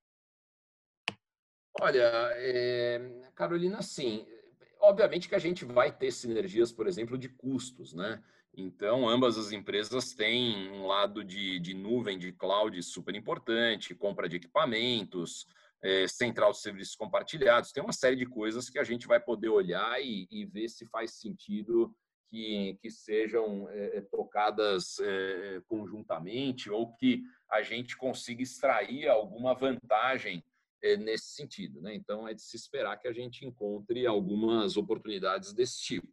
Olha, 1.81 2.11
é, 2.37 3.31
Carolina, 3.35 3.83
sim. 3.83 4.27
Obviamente 4.85 5.29
que 5.29 5.35
a 5.35 5.39
gente 5.39 5.65
vai 5.65 5.91
ter 5.91 6.13
sinergias, 6.13 6.71
por 6.71 6.87
exemplo, 6.87 7.17
de 7.17 7.29
custos, 7.29 7.95
né? 7.95 8.23
Então, 8.57 9.09
ambas 9.09 9.39
as 9.39 9.51
empresas 9.51 10.13
têm 10.13 10.71
um 10.73 10.87
lado 10.87 11.25
de, 11.25 11.59
de 11.59 11.73
nuvem, 11.73 12.19
de 12.19 12.33
cloud 12.33 12.81
super 12.83 13.15
importante, 13.15 13.95
compra 13.95 14.29
de 14.29 14.37
equipamentos, 14.37 15.47
é, 15.83 16.07
central 16.07 16.53
de 16.53 16.61
serviços 16.61 16.95
compartilhados. 16.95 17.73
Tem 17.73 17.83
uma 17.83 17.93
série 17.95 18.17
de 18.17 18.27
coisas 18.27 18.69
que 18.69 18.79
a 18.79 18.85
gente 18.85 19.07
vai 19.07 19.19
poder 19.19 19.49
olhar 19.49 20.01
e, 20.03 20.29
e 20.31 20.45
ver 20.45 20.69
se 20.69 20.87
faz 20.87 21.15
sentido 21.15 21.95
que, 22.31 22.79
que 22.81 22.91
sejam 22.91 23.67
é, 23.71 24.03
tocadas 24.03 24.99
é, 25.01 25.63
conjuntamente 25.67 26.71
ou 26.71 26.93
que 26.95 27.23
a 27.51 27.63
gente 27.63 27.97
consiga 27.97 28.43
extrair 28.43 29.09
alguma 29.09 29.55
vantagem 29.55 30.39
é, 30.39 30.54
nesse 30.99 31.35
sentido. 31.35 31.81
Né? 31.81 31.95
Então, 31.95 32.29
é 32.29 32.35
de 32.35 32.43
se 32.43 32.57
esperar 32.57 32.99
que 32.99 33.09
a 33.09 33.13
gente 33.13 33.47
encontre 33.47 34.07
algumas 34.07 34.77
oportunidades 34.77 35.53
desse 35.53 35.81
tipo. 35.81 36.09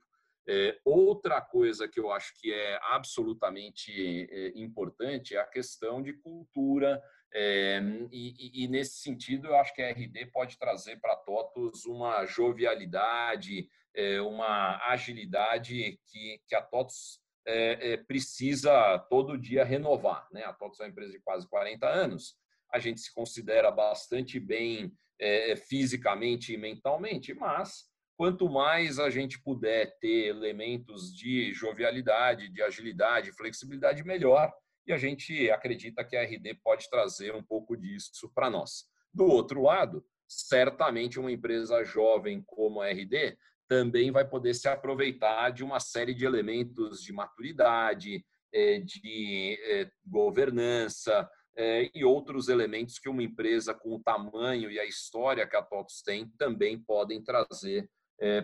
É, 0.48 0.80
outra 0.84 1.40
coisa 1.40 1.88
que 1.88 2.00
eu 2.00 2.12
acho 2.12 2.34
que 2.40 2.52
é 2.52 2.80
absolutamente 2.90 4.28
é, 4.32 4.52
importante 4.56 5.36
é 5.36 5.40
a 5.40 5.46
questão 5.46 6.02
de 6.02 6.14
cultura, 6.14 7.02
é, 7.34 7.80
e, 8.12 8.68
nesse 8.68 8.98
sentido 8.98 9.48
eu 9.48 9.56
acho 9.56 9.74
que 9.74 9.82
a 9.82 9.92
RD 9.92 10.26
pode 10.34 10.58
trazer 10.60 11.00
para 11.00 11.16
TOTOS 11.16 11.86
uma 11.86 12.26
jovialidade, 12.26 13.70
é, 13.96 14.20
uma 14.20 14.78
agilidade 14.90 15.98
que, 16.08 16.42
que 16.46 16.56
a 16.56 16.62
TOTOS 16.62 17.22
é, 17.48 17.94
é, 17.94 17.98
precisa 17.98 19.00
todo 19.10 19.38
dia 19.38 19.64
renovar. 19.64 20.28
Né? 20.32 20.44
A 20.44 20.54
TOTOS 20.54 20.82
é 20.82 20.84
uma 20.84 20.90
empresa 20.90 21.14
de 21.14 21.22
quase 21.22 21.48
40 21.48 21.88
anos, 21.88 22.36
a 22.74 22.80
gente 22.80 23.02
se 23.02 23.14
considera 23.14 23.72
bastante 23.72 24.40
bem 24.40 24.92
é, 25.20 25.56
fisicamente 25.56 26.54
e 26.54 26.58
mentalmente, 26.58 27.34
mas 27.34 27.86
quanto 28.18 28.50
mais 28.50 29.00
a 29.00 29.10
gente 29.10 29.42
puder 29.42 29.98
ter 30.00 30.28
elementos 30.28 31.14
de 31.14 31.54
jovialidade, 31.54 32.50
de 32.50 32.62
agilidade, 32.62 33.32
flexibilidade, 33.34 34.04
melhor. 34.04 34.52
E 34.86 34.94
a 34.94 34.98
gente 34.98 35.50
acredita 35.50 36.04
que 36.04 36.16
a 36.16 36.24
RD 36.24 36.56
pode 36.64 36.90
trazer 36.90 37.36
um 37.36 37.44
pouco 37.44 37.76
disso 37.76 38.32
para 38.34 38.50
nós. 38.50 38.86
Do 39.14 39.26
outro 39.26 39.64
lado, 39.64 40.06
certamente 40.28 41.20
uma 41.20 41.32
empresa 41.32 41.84
jovem 41.84 42.44
como 42.46 42.82
a 42.82 42.90
RD 42.90 43.38
também 43.68 44.12
vai 44.12 44.28
poder 44.28 44.54
se 44.54 44.68
aproveitar 44.68 45.50
de 45.52 45.64
uma 45.64 45.80
série 45.80 46.14
de 46.14 46.26
elementos 46.26 47.02
de 47.02 47.14
maturidade, 47.14 48.26
é, 48.54 48.80
de 48.80 49.58
é, 49.64 49.90
governança 50.06 51.12
é, 51.22 51.28
e 51.94 52.04
outros 52.04 52.48
elementos 52.48 52.98
que 52.98 53.10
uma 53.10 53.24
empresa 53.24 53.74
com 53.74 53.96
o 53.96 54.02
tamanho 54.02 54.72
e 54.72 54.80
a 54.80 54.86
história 54.86 55.48
que 55.48 55.56
a 55.56 55.62
TOTOS 55.62 56.02
tem 56.02 56.28
também 56.38 56.80
podem 56.80 57.22
trazer 57.22 57.90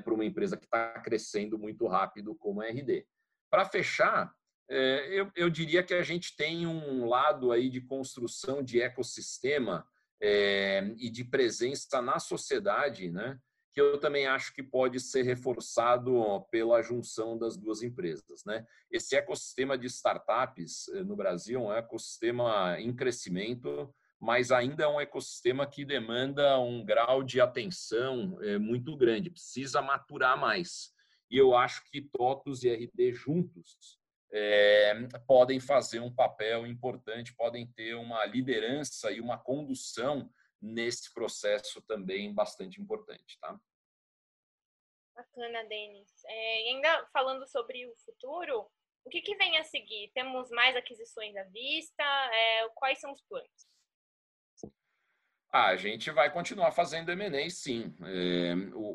para 0.04 0.14
uma 0.14 0.26
empresa 0.26 0.58
que 0.58 0.66
está 0.66 1.00
crescendo 1.00 1.58
muito 1.58 1.88
rápido 1.88 2.36
como 2.36 2.62
a 2.62 2.68
RD. 2.68 3.06
Para 3.50 3.66
fechar, 3.66 4.34
eu, 4.70 5.32
eu 5.36 5.50
diria 5.50 5.84
que 5.84 5.94
a 5.94 6.04
gente 6.04 6.36
tem 6.36 6.68
um 6.68 7.08
lado 7.08 7.52
aí 7.52 7.70
de 7.70 7.80
construção 7.80 8.62
de 8.62 8.82
ecossistema 8.82 9.88
e 10.22 11.10
de 11.10 11.24
presença 11.24 12.02
na 12.02 12.20
sociedade, 12.20 13.10
né? 13.10 13.40
Que 13.78 13.82
eu 13.82 14.00
também 14.00 14.26
acho 14.26 14.56
que 14.56 14.64
pode 14.64 15.00
ser 15.00 15.22
reforçado 15.22 16.44
pela 16.50 16.82
junção 16.82 17.38
das 17.38 17.56
duas 17.56 17.84
empresas. 17.84 18.44
Né? 18.44 18.66
Esse 18.90 19.16
ecossistema 19.16 19.78
de 19.78 19.86
startups 19.86 20.88
eh, 20.88 21.04
no 21.04 21.16
Brasil 21.16 21.60
é 21.60 21.64
um 21.64 21.72
ecossistema 21.72 22.76
em 22.80 22.92
crescimento, 22.92 23.94
mas 24.20 24.52
ainda 24.52 24.86
é 24.86 24.88
um 24.88 25.00
ecossistema 25.00 25.68
que 25.68 25.86
demanda 25.86 26.60
um 26.60 26.84
grau 26.84 27.22
de 27.22 27.40
atenção 27.40 28.40
eh, 28.42 28.58
muito 28.58 28.98
grande, 28.98 29.30
precisa 29.30 29.80
maturar 29.80 30.36
mais. 30.40 30.92
E 31.30 31.38
eu 31.38 31.56
acho 31.56 31.84
que 31.92 32.02
TOTUS 32.02 32.64
e 32.64 32.74
RD 32.74 33.14
juntos 33.14 34.00
é, 34.34 35.08
podem 35.28 35.60
fazer 35.60 36.00
um 36.00 36.12
papel 36.12 36.66
importante, 36.66 37.36
podem 37.36 37.68
ter 37.68 37.94
uma 37.94 38.26
liderança 38.26 39.12
e 39.12 39.22
uma 39.22 39.38
condução 39.38 40.32
nesse 40.62 41.14
processo 41.14 41.82
também 41.82 42.34
bastante 42.34 42.82
importante, 42.82 43.38
tá? 43.40 43.60
Bacana, 45.16 45.64
Denis. 45.66 46.12
É, 46.26 46.64
e 46.64 46.76
ainda 46.76 47.08
falando 47.12 47.48
sobre 47.48 47.88
o 47.88 47.96
futuro, 47.98 48.70
o 49.04 49.10
que, 49.10 49.22
que 49.22 49.36
vem 49.36 49.58
a 49.58 49.64
seguir? 49.64 50.12
Temos 50.14 50.50
mais 50.52 50.76
aquisições 50.76 51.36
à 51.36 51.44
vista? 51.46 52.04
É, 52.04 52.70
quais 52.76 53.00
são 53.00 53.12
os 53.12 53.22
planos? 53.24 53.68
Ah, 55.50 55.68
a 55.68 55.76
gente 55.76 56.12
vai 56.12 56.32
continuar 56.32 56.72
fazendo 56.72 57.12
M&A, 57.12 57.50
sim. 57.50 57.96
É, 58.04 58.54
o 58.76 58.88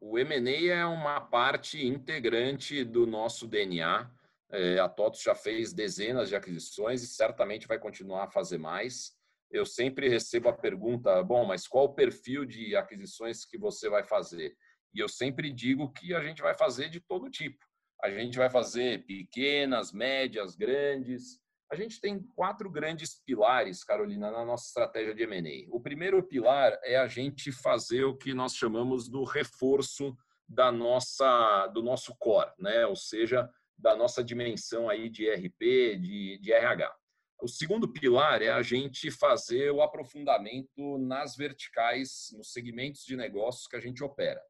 o, 0.00 0.12
o 0.12 0.18
M&A 0.18 0.72
é 0.72 0.84
uma 0.86 1.20
parte 1.20 1.86
integrante 1.86 2.84
do 2.84 3.06
nosso 3.06 3.46
DNA. 3.46 4.10
É, 4.50 4.78
a 4.78 4.88
TOTOS 4.88 5.22
já 5.22 5.34
fez 5.34 5.72
dezenas 5.72 6.28
de 6.28 6.36
aquisições 6.36 7.02
e 7.02 7.06
certamente 7.06 7.68
vai 7.68 7.78
continuar 7.78 8.24
a 8.24 8.30
fazer 8.30 8.58
mais 8.58 9.16
eu 9.50 9.66
sempre 9.66 10.08
recebo 10.08 10.48
a 10.48 10.52
pergunta: 10.52 11.22
bom, 11.22 11.44
mas 11.44 11.66
qual 11.66 11.86
o 11.86 11.94
perfil 11.94 12.44
de 12.44 12.76
aquisições 12.76 13.44
que 13.44 13.58
você 13.58 13.88
vai 13.88 14.04
fazer? 14.04 14.54
E 14.94 14.98
eu 14.98 15.08
sempre 15.08 15.52
digo 15.52 15.92
que 15.92 16.14
a 16.14 16.22
gente 16.22 16.42
vai 16.42 16.56
fazer 16.56 16.88
de 16.88 17.00
todo 17.00 17.30
tipo. 17.30 17.58
A 18.02 18.10
gente 18.10 18.38
vai 18.38 18.48
fazer 18.48 19.04
pequenas, 19.04 19.92
médias, 19.92 20.56
grandes. 20.56 21.38
A 21.70 21.76
gente 21.76 22.00
tem 22.00 22.20
quatro 22.34 22.68
grandes 22.70 23.22
pilares, 23.24 23.84
Carolina, 23.84 24.30
na 24.30 24.44
nossa 24.44 24.66
estratégia 24.66 25.14
de 25.14 25.22
M&A. 25.22 25.68
O 25.74 25.80
primeiro 25.80 26.22
pilar 26.22 26.76
é 26.82 26.96
a 26.96 27.06
gente 27.06 27.52
fazer 27.52 28.04
o 28.04 28.16
que 28.16 28.34
nós 28.34 28.56
chamamos 28.56 29.08
do 29.08 29.22
reforço 29.22 30.16
da 30.48 30.72
nossa, 30.72 31.68
do 31.68 31.80
nosso 31.80 32.16
core, 32.18 32.50
né? 32.58 32.84
ou 32.86 32.96
seja, 32.96 33.48
da 33.78 33.94
nossa 33.94 34.24
dimensão 34.24 34.88
aí 34.88 35.08
de 35.08 35.30
RP, 35.30 35.96
de, 36.00 36.38
de 36.38 36.52
RH. 36.52 36.92
O 37.42 37.48
segundo 37.48 37.88
pilar 37.88 38.42
é 38.42 38.50
a 38.50 38.62
gente 38.62 39.10
fazer 39.10 39.70
o 39.70 39.80
aprofundamento 39.80 40.98
nas 40.98 41.34
verticais, 41.34 42.34
nos 42.36 42.52
segmentos 42.52 43.02
de 43.04 43.16
negócios 43.16 43.66
que 43.66 43.76
a 43.76 43.80
gente 43.80 44.04
opera. 44.04 44.42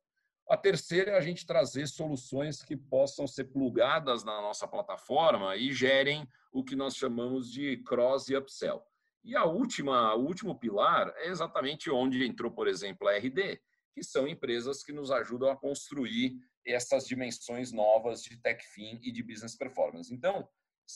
A 0.48 0.57
terceira 0.57 1.12
é 1.12 1.16
a 1.16 1.20
gente 1.20 1.46
trazer 1.46 1.87
soluções 1.87 2.61
que 2.62 2.76
possam 2.76 3.29
ser 3.29 3.44
plugadas 3.44 4.24
na 4.24 4.40
nossa 4.40 4.66
plataforma 4.66 5.55
e 5.55 5.72
gerem 5.72 6.26
o 6.53 6.64
que 6.64 6.74
nós 6.74 6.96
chamamos 6.96 7.53
de 7.53 7.76
cross 7.85 8.29
e 8.29 8.37
upsell. 8.37 8.83
E 9.22 9.37
a 9.37 9.44
última, 9.44 10.12
o 10.16 10.24
último 10.24 10.59
pilar 10.59 11.14
é 11.18 11.29
exatamente 11.29 11.88
onde 11.90 12.26
entrou, 12.26 12.50
por 12.50 12.66
exemplo, 12.66 13.07
a 13.07 13.16
RD, 13.16 13.61
que 13.94 14.03
são 14.03 14.26
empresas 14.26 14.83
que 14.83 14.92
nos 14.92 15.12
ajudam 15.12 15.50
a 15.50 15.57
construir 15.57 16.37
essas 16.66 17.07
dimensões 17.07 17.70
novas 17.70 18.22
de 18.22 18.37
tech 18.37 18.61
fin 18.74 18.98
e 19.03 19.12
de 19.12 19.22
business 19.22 19.55
performance. 19.55 20.12
Então, 20.12 20.48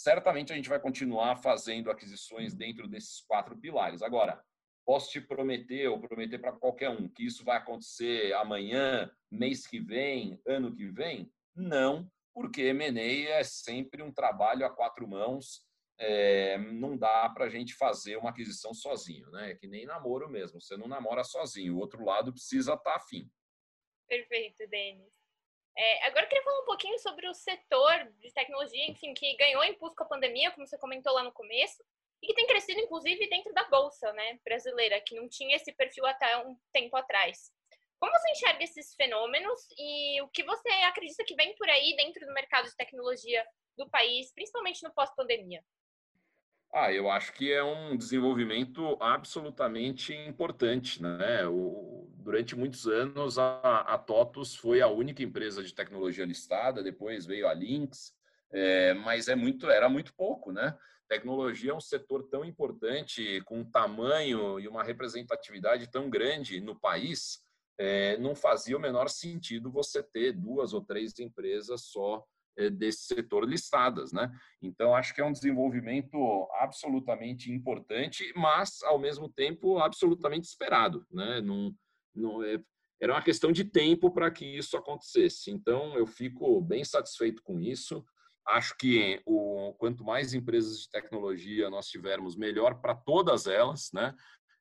certamente 0.03 0.53
a 0.53 0.57
gente 0.57 0.69
vai 0.69 0.81
continuar 0.81 1.37
fazendo 1.37 1.91
aquisições 1.91 2.55
dentro 2.55 2.89
desses 2.89 3.21
quatro 3.21 3.57
pilares. 3.57 4.03
Agora, 4.03 4.43
posso 4.85 5.11
te 5.11 5.21
prometer, 5.21 5.89
ou 5.89 6.01
prometer 6.01 6.39
para 6.39 6.53
qualquer 6.53 6.91
um, 6.91 7.09
que 7.09 7.25
isso 7.25 7.45
vai 7.45 7.57
acontecer 7.57 8.33
amanhã, 8.35 9.11
mês 9.31 9.67
que 9.67 9.81
vem, 9.81 10.41
ano 10.47 10.75
que 10.75 10.87
vem? 10.87 11.33
Não, 11.55 12.11
porque 12.35 12.63
M&A 12.63 13.31
é 13.31 13.45
sempre 13.45 14.03
um 14.03 14.13
trabalho 14.13 14.67
a 14.67 14.71
quatro 14.71 15.07
mãos, 15.07 15.65
é, 15.99 16.59
não 16.59 16.97
dá 16.97 17.29
para 17.31 17.45
a 17.45 17.49
gente 17.49 17.75
fazer 17.75 18.17
uma 18.17 18.31
aquisição 18.31 18.75
sozinho, 18.75 19.31
né? 19.31 19.53
É 19.53 19.55
que 19.55 19.69
nem 19.69 19.87
namoro 19.87 20.29
mesmo, 20.29 20.61
você 20.61 20.77
não 20.77 20.89
namora 20.89 21.23
sozinho, 21.23 21.77
o 21.77 21.79
outro 21.79 22.05
lado 22.05 22.33
precisa 22.33 22.75
estar 22.75 22.91
tá 22.91 22.97
afim. 22.97 23.31
Perfeito, 24.09 24.67
Denis. 24.69 25.24
É, 25.77 26.07
agora 26.07 26.25
eu 26.25 26.29
queria 26.29 26.45
falar 26.45 26.61
um 26.61 26.67
pouquinho 26.67 26.99
sobre 26.99 27.29
o 27.29 27.35
setor 27.35 28.05
de 28.21 28.33
tecnologia, 28.33 28.87
enfim, 28.87 29.13
que 29.13 29.37
ganhou 29.37 29.65
impulso 29.65 29.97
com 29.97 30.05
a 30.05 30.09
pandemia, 30.09 30.53
como 30.53 30.67
você 30.67 30.79
comentou 30.79 31.13
lá 31.13 31.23
no 31.23 31.33
começo, 31.33 31.83
e 32.23 32.27
que 32.27 32.35
tem 32.35 32.47
crescido, 32.47 32.81
inclusive, 32.81 33.29
dentro 33.29 33.53
da 33.53 33.65
Bolsa 33.65 34.13
né, 34.13 34.39
brasileira, 34.45 35.01
que 35.01 35.15
não 35.15 35.29
tinha 35.29 35.57
esse 35.57 35.73
perfil 35.73 36.07
até 36.07 36.39
um 36.39 36.57
tempo 36.73 36.97
atrás. 36.97 37.53
Como 37.99 38.13
você 38.13 38.31
enxerga 38.31 38.63
esses 38.63 38.95
fenômenos 38.95 39.61
e 39.79 40.21
o 40.23 40.29
que 40.29 40.43
você 40.43 40.69
acredita 40.85 41.25
que 41.25 41.35
vem 41.35 41.55
por 41.57 41.69
aí 41.69 41.95
dentro 41.97 42.25
do 42.27 42.35
mercado 42.35 42.67
de 42.69 42.77
tecnologia 42.77 43.45
do 43.77 43.89
país, 43.89 44.33
principalmente 44.33 44.83
no 44.83 44.93
pós-pandemia? 44.93 45.63
Ah, 46.77 46.93
eu 46.93 47.09
acho 47.09 47.33
que 47.35 47.53
é 47.53 47.63
um 47.63 47.97
desenvolvimento 47.97 48.97
absolutamente 49.01 50.13
importante, 50.13 51.01
né? 51.01 51.47
O, 51.47 52.11
durante 52.17 52.57
muitos 52.57 52.89
anos 52.89 53.39
a, 53.39 53.83
a 53.83 53.97
TOTUS 53.97 54.57
foi 54.57 54.81
a 54.81 54.89
única 54.89 55.23
empresa 55.23 55.63
de 55.63 55.73
tecnologia 55.73 56.25
listada, 56.25 56.83
depois 56.83 57.27
veio 57.27 57.47
a 57.47 57.55
Lynx, 57.55 58.13
é, 58.53 58.93
mas 58.93 59.29
é 59.29 59.37
muito, 59.37 59.71
era 59.71 59.89
muito 59.89 60.13
pouco, 60.15 60.51
né? 60.51 60.77
Tecnologia 61.09 61.71
é 61.71 61.75
um 61.75 61.81
setor 61.81 62.25
tão 62.25 62.45
importante, 62.45 63.41
com 63.45 63.61
um 63.61 63.65
tamanho 63.65 64.59
e 64.59 64.67
uma 64.67 64.83
representatividade 64.83 65.89
tão 65.93 66.11
grande 66.11 66.61
no 66.61 66.75
país, 66.75 67.41
é, 67.79 68.17
não 68.19 68.35
fazia 68.35 68.77
o 68.77 68.81
menor 68.81 69.09
sentido 69.09 69.71
você 69.71 70.03
ter 70.03 70.33
duas 70.33 70.73
ou 70.73 70.81
três 70.81 71.17
empresas 71.21 71.83
só 71.83 72.27
desse 72.73 73.07
setor 73.07 73.49
listadas, 73.49 74.13
né? 74.13 74.31
Então 74.63 74.95
acho 74.95 75.15
que 75.15 75.21
é 75.21 75.25
um 75.25 75.33
desenvolvimento 75.33 76.49
absolutamente 76.61 77.51
importante, 77.51 78.33
mas 78.37 78.83
ao 78.83 78.99
mesmo 78.99 79.29
tempo 79.29 79.79
absolutamente 79.79 80.47
esperado, 80.47 81.07
né? 81.11 81.41
Não, 81.41 81.75
não 82.15 82.43
é, 82.43 82.61
era 83.01 83.13
uma 83.13 83.23
questão 83.23 83.51
de 83.51 83.65
tempo 83.65 84.11
para 84.11 84.31
que 84.31 84.45
isso 84.45 84.77
acontecesse. 84.77 85.51
Então 85.51 85.97
eu 85.97 86.07
fico 86.07 86.61
bem 86.61 86.85
satisfeito 86.85 87.43
com 87.43 87.61
isso. 87.61 88.05
Acho 88.47 88.77
que 88.77 89.21
o 89.27 89.75
quanto 89.79 90.05
mais 90.05 90.35
empresas 90.35 90.81
de 90.81 90.91
tecnologia 90.91 91.71
nós 91.71 91.89
tivermos, 91.89 92.37
melhor 92.37 92.81
para 92.81 92.95
todas 92.95 93.47
elas, 93.47 93.91
né? 93.93 94.15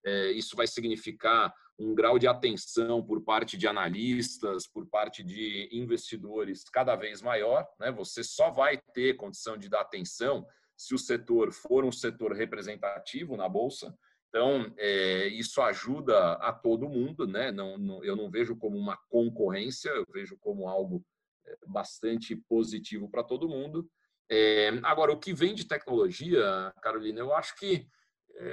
É, 0.06 0.32
isso 0.32 0.56
vai 0.56 0.68
significar 0.68 1.54
um 1.80 1.96
grau 1.96 2.20
de 2.20 2.28
atenção 2.28 3.04
por 3.04 3.22
parte 3.22 3.58
de 3.58 3.68
analistas, 3.68 4.68
por 4.68 4.86
parte 4.88 5.24
de 5.24 5.70
investidores 5.72 6.64
cada 6.72 6.96
vez 6.96 7.22
maior. 7.22 7.68
Né? 7.80 7.92
Você 7.92 8.24
só 8.24 8.52
vai 8.52 8.78
ter 8.94 9.16
condição 9.16 9.58
de 9.58 9.70
dar 9.70 9.82
atenção 9.82 10.46
se 10.78 10.94
o 10.94 11.00
setor 11.00 11.52
for 11.52 11.84
um 11.84 11.92
setor 11.92 12.34
representativo 12.34 13.36
na 13.36 13.48
bolsa. 13.48 13.96
Então, 14.30 14.74
é, 14.78 15.28
isso 15.28 15.62
ajuda 15.62 16.34
a 16.34 16.52
todo 16.52 16.90
mundo, 16.90 17.28
né? 17.28 17.52
Não, 17.52 17.78
não, 17.78 18.04
eu 18.04 18.16
não 18.16 18.32
vejo 18.32 18.56
como 18.56 18.76
uma 18.76 18.98
concorrência, 19.08 19.90
eu 19.90 20.06
vejo 20.12 20.36
como 20.40 20.68
algo 20.68 21.06
é, 21.46 21.56
bastante 21.68 22.36
positivo 22.36 23.08
para 23.08 23.24
todo 23.24 23.48
mundo. 23.48 23.88
É, 24.30 24.70
agora, 24.82 25.12
o 25.12 25.20
que 25.20 25.34
vem 25.34 25.54
de 25.54 25.66
tecnologia, 25.66 26.74
Carolina, 26.82 27.20
eu 27.20 27.36
acho 27.36 27.56
que 27.56 27.88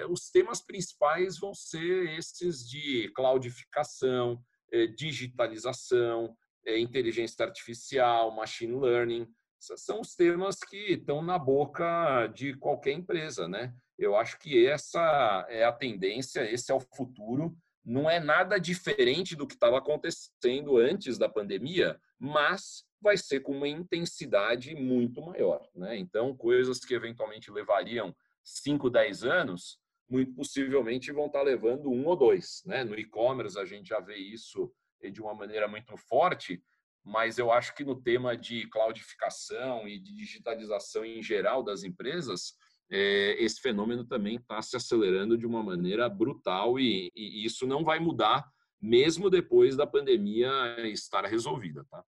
os 0.09 0.31
temas 0.31 0.61
principais 0.61 1.39
vão 1.39 1.55
ser 1.55 2.11
esses 2.19 2.69
de 2.69 3.11
cloudificação, 3.15 4.43
é, 4.73 4.87
digitalização, 4.87 6.37
é, 6.65 6.79
inteligência 6.79 7.45
artificial, 7.45 8.31
machine 8.31 8.79
learning. 8.79 9.27
Esses 9.61 9.83
são 9.85 10.01
os 10.01 10.15
temas 10.15 10.59
que 10.61 10.93
estão 10.93 11.23
na 11.23 11.39
boca 11.39 12.27
de 12.29 12.55
qualquer 12.55 12.93
empresa, 12.93 13.47
né? 13.49 13.75
Eu 13.99 14.17
acho 14.17 14.39
que 14.39 14.67
essa 14.67 15.47
é 15.49 15.65
a 15.65 15.73
tendência, 15.73 16.51
esse 16.51 16.73
é 16.73 16.75
o 16.75 16.81
futuro. 16.81 17.55
não 17.83 18.09
é 18.09 18.21
nada 18.21 18.59
diferente 18.59 19.35
do 19.35 19.47
que 19.47 19.55
estava 19.55 19.79
acontecendo 19.79 20.77
antes 20.77 21.17
da 21.17 21.29
pandemia, 21.31 21.99
mas 22.19 22.85
vai 23.01 23.17
ser 23.17 23.41
com 23.41 23.53
uma 23.53 23.67
intensidade 23.67 24.75
muito 24.75 25.23
maior. 25.23 25.67
Né? 25.75 25.97
Então, 25.97 26.37
coisas 26.37 26.79
que 26.81 26.95
eventualmente 26.95 27.51
levariam 27.51 28.15
5, 28.51 28.91
10 28.91 29.25
anos, 29.25 29.79
muito 30.09 30.35
possivelmente 30.35 31.13
vão 31.13 31.27
estar 31.27 31.43
levando 31.43 31.91
um 31.91 32.07
ou 32.07 32.17
dois. 32.17 32.63
Né? 32.67 32.83
No 32.85 32.99
e-commerce, 32.99 33.59
a 33.59 33.65
gente 33.65 33.89
já 33.89 34.01
vê 34.01 34.17
isso 34.17 34.73
de 35.13 35.21
uma 35.23 35.35
maneira 35.35 35.69
muito 35.69 35.97
forte, 35.97 36.63
mas 37.03 37.39
eu 37.39 37.51
acho 37.51 37.75
que 37.75 37.85
no 37.85 38.01
tema 38.01 38.37
de 38.37 38.69
cloudificação 38.69 39.89
e 39.89 39.99
de 39.99 40.15
digitalização 40.15 41.05
em 41.05 41.23
geral 41.23 41.63
das 41.63 41.83
empresas, 41.85 42.55
é, 42.91 43.37
esse 43.43 43.61
fenômeno 43.61 44.05
também 44.05 44.37
está 44.37 44.61
se 44.61 44.77
acelerando 44.77 45.39
de 45.39 45.47
uma 45.47 45.63
maneira 45.63 46.09
brutal 46.09 46.79
e, 46.79 47.11
e, 47.15 47.45
isso 47.45 47.67
não 47.67 47.85
vai 47.85 48.01
mudar 48.01 48.45
mesmo 48.81 49.31
depois 49.31 49.77
da 49.77 49.87
pandemia 49.87 50.51
estar 50.89 51.25
resolvida, 51.27 51.85
tá? 51.91 52.05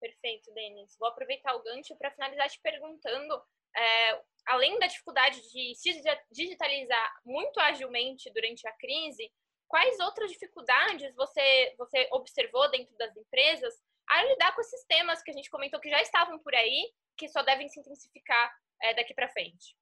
Perfeito, 0.00 0.52
Denis. 0.54 0.96
Vou 0.98 1.08
aproveitar 1.08 1.54
o 1.54 1.62
gancho 1.62 1.96
para 1.96 2.12
finalizar 2.12 2.48
te 2.48 2.60
perguntando, 2.62 3.42
é, 3.76 4.22
além 4.46 4.78
da 4.78 4.86
dificuldade 4.86 5.40
de 5.52 5.74
se 5.74 6.02
digitalizar 6.30 7.20
muito 7.24 7.58
agilmente 7.60 8.30
durante 8.32 8.66
a 8.66 8.72
crise, 8.72 9.30
quais 9.68 9.98
outras 10.00 10.30
dificuldades 10.30 11.14
você, 11.14 11.74
você 11.76 12.08
observou 12.12 12.70
dentro 12.70 12.96
das 12.96 13.16
empresas 13.16 13.74
a 14.08 14.24
lidar 14.24 14.54
com 14.54 14.60
esses 14.60 14.84
temas 14.84 15.22
que 15.22 15.30
a 15.30 15.34
gente 15.34 15.50
comentou 15.50 15.80
que 15.80 15.90
já 15.90 16.00
estavam 16.00 16.38
por 16.38 16.54
aí, 16.54 16.92
que 17.16 17.28
só 17.28 17.42
devem 17.42 17.68
se 17.68 17.80
intensificar 17.80 18.54
é, 18.80 18.94
daqui 18.94 19.12
para 19.12 19.28
frente? 19.28 19.76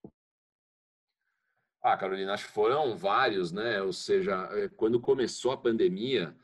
Ah, 1.83 1.99
Carolina, 1.99 2.33
acho 2.33 2.47
que 2.47 2.53
foram 2.53 2.97
vários, 2.97 3.53
né? 3.53 3.83
Ou 3.83 3.93
seja, 3.93 4.49
é, 4.53 4.71
quando 4.71 4.99
começou 4.99 5.53
a 5.53 5.57
pandemia, 5.59 6.35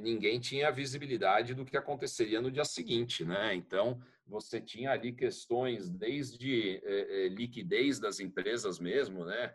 ninguém 0.00 0.38
tinha 0.38 0.70
visibilidade 0.70 1.54
do 1.54 1.64
que 1.64 1.76
aconteceria 1.76 2.40
no 2.40 2.50
dia 2.50 2.64
seguinte, 2.64 3.24
né? 3.24 3.54
Então, 3.54 4.00
você 4.26 4.60
tinha 4.60 4.92
ali 4.92 5.12
questões 5.12 5.90
desde 5.90 6.80
é, 6.84 7.28
liquidez 7.28 7.98
das 7.98 8.20
empresas 8.20 8.78
mesmo, 8.78 9.24
né? 9.24 9.52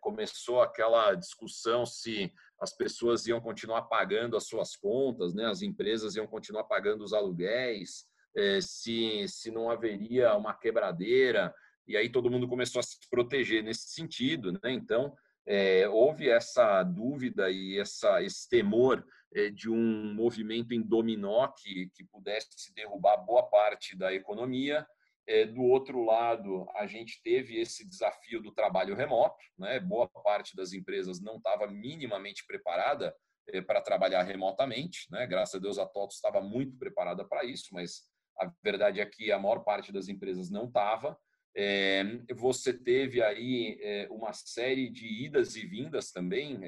começou 0.00 0.62
aquela 0.62 1.14
discussão 1.14 1.84
se 1.84 2.32
as 2.58 2.74
pessoas 2.74 3.26
iam 3.26 3.38
continuar 3.38 3.82
pagando 3.82 4.34
as 4.34 4.44
suas 4.44 4.74
contas, 4.74 5.34
né? 5.34 5.44
As 5.44 5.60
empresas 5.60 6.16
iam 6.16 6.26
continuar 6.26 6.64
pagando 6.64 7.04
os 7.04 7.12
aluguéis, 7.12 8.06
se, 8.62 9.28
se 9.28 9.50
não 9.50 9.70
haveria 9.70 10.34
uma 10.34 10.54
quebradeira 10.54 11.54
e 11.88 11.96
aí 11.96 12.10
todo 12.10 12.30
mundo 12.30 12.46
começou 12.46 12.80
a 12.80 12.82
se 12.82 12.98
proteger 13.10 13.64
nesse 13.64 13.88
sentido, 13.88 14.52
né? 14.52 14.70
Então, 14.70 15.16
é, 15.46 15.88
houve 15.88 16.28
essa 16.28 16.82
dúvida 16.82 17.50
e 17.50 17.78
essa, 17.78 18.22
esse 18.22 18.46
temor 18.46 19.02
é, 19.02 19.06
de 19.54 19.70
um 19.70 20.14
movimento 20.14 20.72
em 20.72 20.80
dominó 20.80 21.48
que, 21.48 21.90
que 21.94 22.04
pudesse 22.04 22.72
derrubar 22.74 23.18
boa 23.18 23.42
parte 23.48 23.96
da 23.96 24.12
economia. 24.12 24.86
É, 25.26 25.44
do 25.44 25.62
outro 25.62 26.02
lado, 26.02 26.66
a 26.74 26.86
gente 26.86 27.20
teve 27.22 27.60
esse 27.60 27.86
desafio 27.86 28.40
do 28.40 28.50
trabalho 28.50 28.96
remoto, 28.96 29.36
né? 29.58 29.78
boa 29.78 30.08
parte 30.08 30.56
das 30.56 30.72
empresas 30.72 31.20
não 31.20 31.36
estava 31.36 31.66
minimamente 31.66 32.46
preparada 32.46 33.14
é, 33.48 33.60
para 33.60 33.82
trabalhar 33.82 34.22
remotamente, 34.22 35.06
né? 35.10 35.26
graças 35.26 35.56
a 35.56 35.58
Deus 35.58 35.78
a 35.78 35.84
TOTO 35.84 36.14
estava 36.14 36.40
muito 36.40 36.78
preparada 36.78 37.26
para 37.26 37.44
isso, 37.44 37.68
mas 37.72 38.04
a 38.40 38.50
verdade 38.64 39.00
é 39.02 39.06
que 39.06 39.30
a 39.30 39.38
maior 39.38 39.58
parte 39.64 39.92
das 39.92 40.08
empresas 40.08 40.50
não 40.50 40.64
estava. 40.64 41.18
Você 42.36 42.72
teve 42.72 43.20
aí 43.20 44.06
uma 44.10 44.32
série 44.32 44.88
de 44.88 45.24
idas 45.24 45.56
e 45.56 45.66
vindas 45.66 46.12
também 46.12 46.60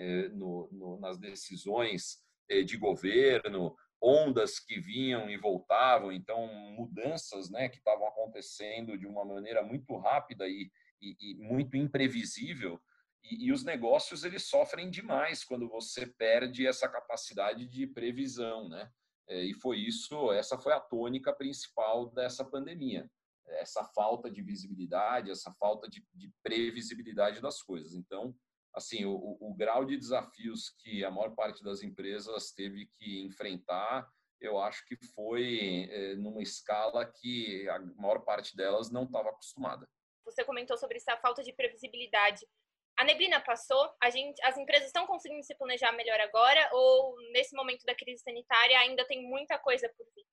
nas 0.99 1.17
decisões 1.17 2.19
de 2.65 2.77
governo, 2.77 3.77
ondas 4.03 4.59
que 4.59 4.81
vinham 4.81 5.29
e 5.29 5.37
voltavam, 5.37 6.11
então 6.11 6.47
mudanças 6.75 7.51
né, 7.51 7.69
que 7.69 7.79
estavam 7.79 8.07
acontecendo 8.07 8.97
de 8.99 9.07
uma 9.07 9.25
maneira 9.25 9.63
muito 9.63 9.97
rápida 9.97 10.49
e, 10.49 10.71
e, 11.01 11.17
e 11.21 11.35
muito 11.37 11.77
imprevisível. 11.77 12.81
E, 13.23 13.47
e, 13.47 13.53
os 13.53 13.63
negócios 13.65 14.25
eles 14.25 14.49
sofrem 14.49 14.91
demais 14.91 15.45
quando 15.45 15.69
você 15.69 16.07
perde 16.07 16.67
essa 16.67 16.89
capacidade 16.89 17.67
de 17.67 17.87
previsão, 17.87 18.69
né? 18.69 18.91
E 19.29 19.55
foi 19.55 19.79
isso, 19.79 20.33
essa 20.33 20.59
foi 20.59 20.73
a 20.73 20.81
tônica 20.81 21.33
principal 21.33 22.11
dessa 22.11 22.45
pandemia 22.45 23.09
essa 23.59 23.85
falta 23.85 24.31
de 24.31 24.43
visibilidade, 24.43 25.31
essa 25.31 25.53
falta 25.55 25.89
de, 25.89 26.05
de 26.15 26.33
previsibilidade 26.43 27.41
das 27.41 27.63
coisas. 27.63 27.95
Então, 27.95 28.35
assim, 28.75 29.05
o, 29.05 29.37
o, 29.41 29.55
grau 29.55 29.85
de 29.85 29.97
desafios 29.97 30.71
que 30.81 31.05
a 31.05 31.11
maior 31.11 31.35
parte 31.35 31.63
das 31.63 31.83
empresas 31.83 32.53
teve 32.53 32.89
que 32.99 33.25
enfrentar, 33.25 34.09
eu 34.41 34.59
acho 34.59 34.85
que 34.87 34.97
foi 35.15 35.89
é, 35.91 36.15
numa 36.17 36.43
escala 36.43 37.05
que 37.05 37.69
a 37.69 37.79
maior 37.97 38.21
parte 38.21 38.57
delas 38.57 38.91
não 38.91 39.05
estava 39.05 39.31
acostumada. 39.31 39.89
Você 40.25 40.45
comentou 40.45 40.77
sobre 40.77 40.97
essa 40.97 41.17
falta 41.17 41.43
de 41.43 41.53
previsibilidade. 41.53 42.47
A 42.99 43.05
neblina 43.05 43.41
passou, 43.41 43.91
a 44.03 44.11
gente, 44.11 44.41
as 44.45 44.57
empresas 44.57 44.87
estão 44.89 45.07
conseguindo 45.07 45.43
se 45.43 45.55
planejar 45.57 45.93
melhor 45.93 46.21
agora 46.21 46.69
ou 46.73 47.17
nesse 47.33 47.57
momento 47.57 47.85
da 47.85 47.95
crise 47.95 48.23
sanitária 48.23 48.79
ainda 48.79 49.07
tem 49.07 49.23
muita 49.29 49.59
coisa 49.59 49.89
por 49.97 50.07
vir? 50.15 50.25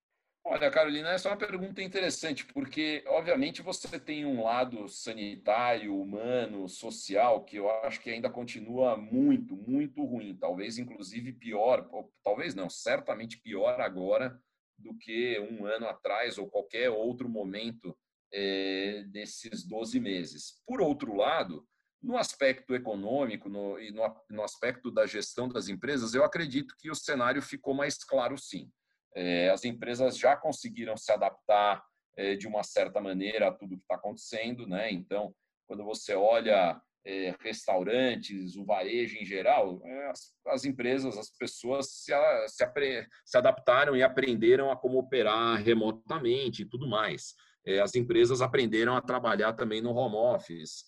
Olha, 0.44 0.72
Carolina, 0.72 1.10
essa 1.10 1.28
é 1.28 1.32
uma 1.32 1.38
pergunta 1.38 1.82
interessante, 1.82 2.46
porque, 2.46 3.04
obviamente, 3.08 3.62
você 3.62 4.00
tem 4.00 4.26
um 4.26 4.44
lado 4.44 4.88
sanitário, 4.88 6.00
humano, 6.00 6.70
social, 6.70 7.44
que 7.44 7.58
eu 7.58 7.70
acho 7.84 8.00
que 8.00 8.10
ainda 8.10 8.30
continua 8.30 8.96
muito, 8.96 9.58
muito 9.58 10.04
ruim. 10.06 10.38
Talvez, 10.38 10.78
inclusive, 10.78 11.34
pior, 11.34 11.90
talvez 12.24 12.56
não, 12.56 12.70
certamente 12.70 13.42
pior 13.42 13.82
agora 13.82 14.40
do 14.78 14.96
que 14.98 15.40
um 15.40 15.66
ano 15.66 15.88
atrás 15.88 16.38
ou 16.38 16.50
qualquer 16.50 16.90
outro 16.90 17.28
momento 17.28 17.98
é, 18.32 19.04
desses 19.08 19.66
12 19.66 20.00
meses. 20.00 20.62
Por 20.66 20.82
outro 20.82 21.14
lado, 21.16 21.68
no 22.02 22.18
aspecto 22.18 22.76
econômico 22.76 23.50
no, 23.50 23.80
e 23.80 23.92
no, 23.92 24.04
no 24.30 24.44
aspecto 24.44 24.92
da 24.92 25.06
gestão 25.06 25.50
das 25.50 25.68
empresas, 25.68 26.14
eu 26.14 26.24
acredito 26.24 26.76
que 26.78 26.90
o 26.90 26.96
cenário 26.96 27.42
ficou 27.42 27.74
mais 27.74 27.98
claro, 28.04 28.38
sim. 28.38 28.72
É, 29.18 29.50
as 29.50 29.66
empresas 29.66 30.16
já 30.16 30.38
conseguiram 30.38 30.96
se 30.96 31.12
adaptar 31.12 31.84
é, 32.16 32.36
de 32.36 32.48
uma 32.48 32.62
certa 32.62 33.02
maneira 33.02 33.48
a 33.48 33.52
tudo 33.52 33.76
que 33.76 33.82
está 33.82 33.96
acontecendo, 33.96 34.68
né? 34.68 34.92
Então, 34.92 35.34
quando 35.68 35.84
você 35.84 36.14
olha 36.14 36.80
é, 37.04 37.36
restaurantes, 37.42 38.56
o 38.56 38.64
varejo 38.64 39.18
em 39.18 39.26
geral, 39.26 39.82
as, 40.12 40.34
as, 40.50 40.66
empresas, 40.66 41.18
as 41.18 41.32
pessoas 41.32 41.88
se, 41.90 42.14
se, 43.26 43.38
adaptaram 43.38 43.96
e 43.96 44.04
aprenderam 44.04 44.70
a 44.70 44.78
como 44.78 45.00
operar 45.00 45.64
remotamente 45.64 46.62
e 46.62 46.66
tudo 46.70 46.88
mais. 46.88 47.34
as 47.82 47.96
empresas 47.96 48.40
aprenderam 48.40 48.96
a 48.96 49.02
trabalhar 49.02 49.54
também 49.54 49.82
no 49.82 49.96
home 49.96 50.16
office. 50.16 50.84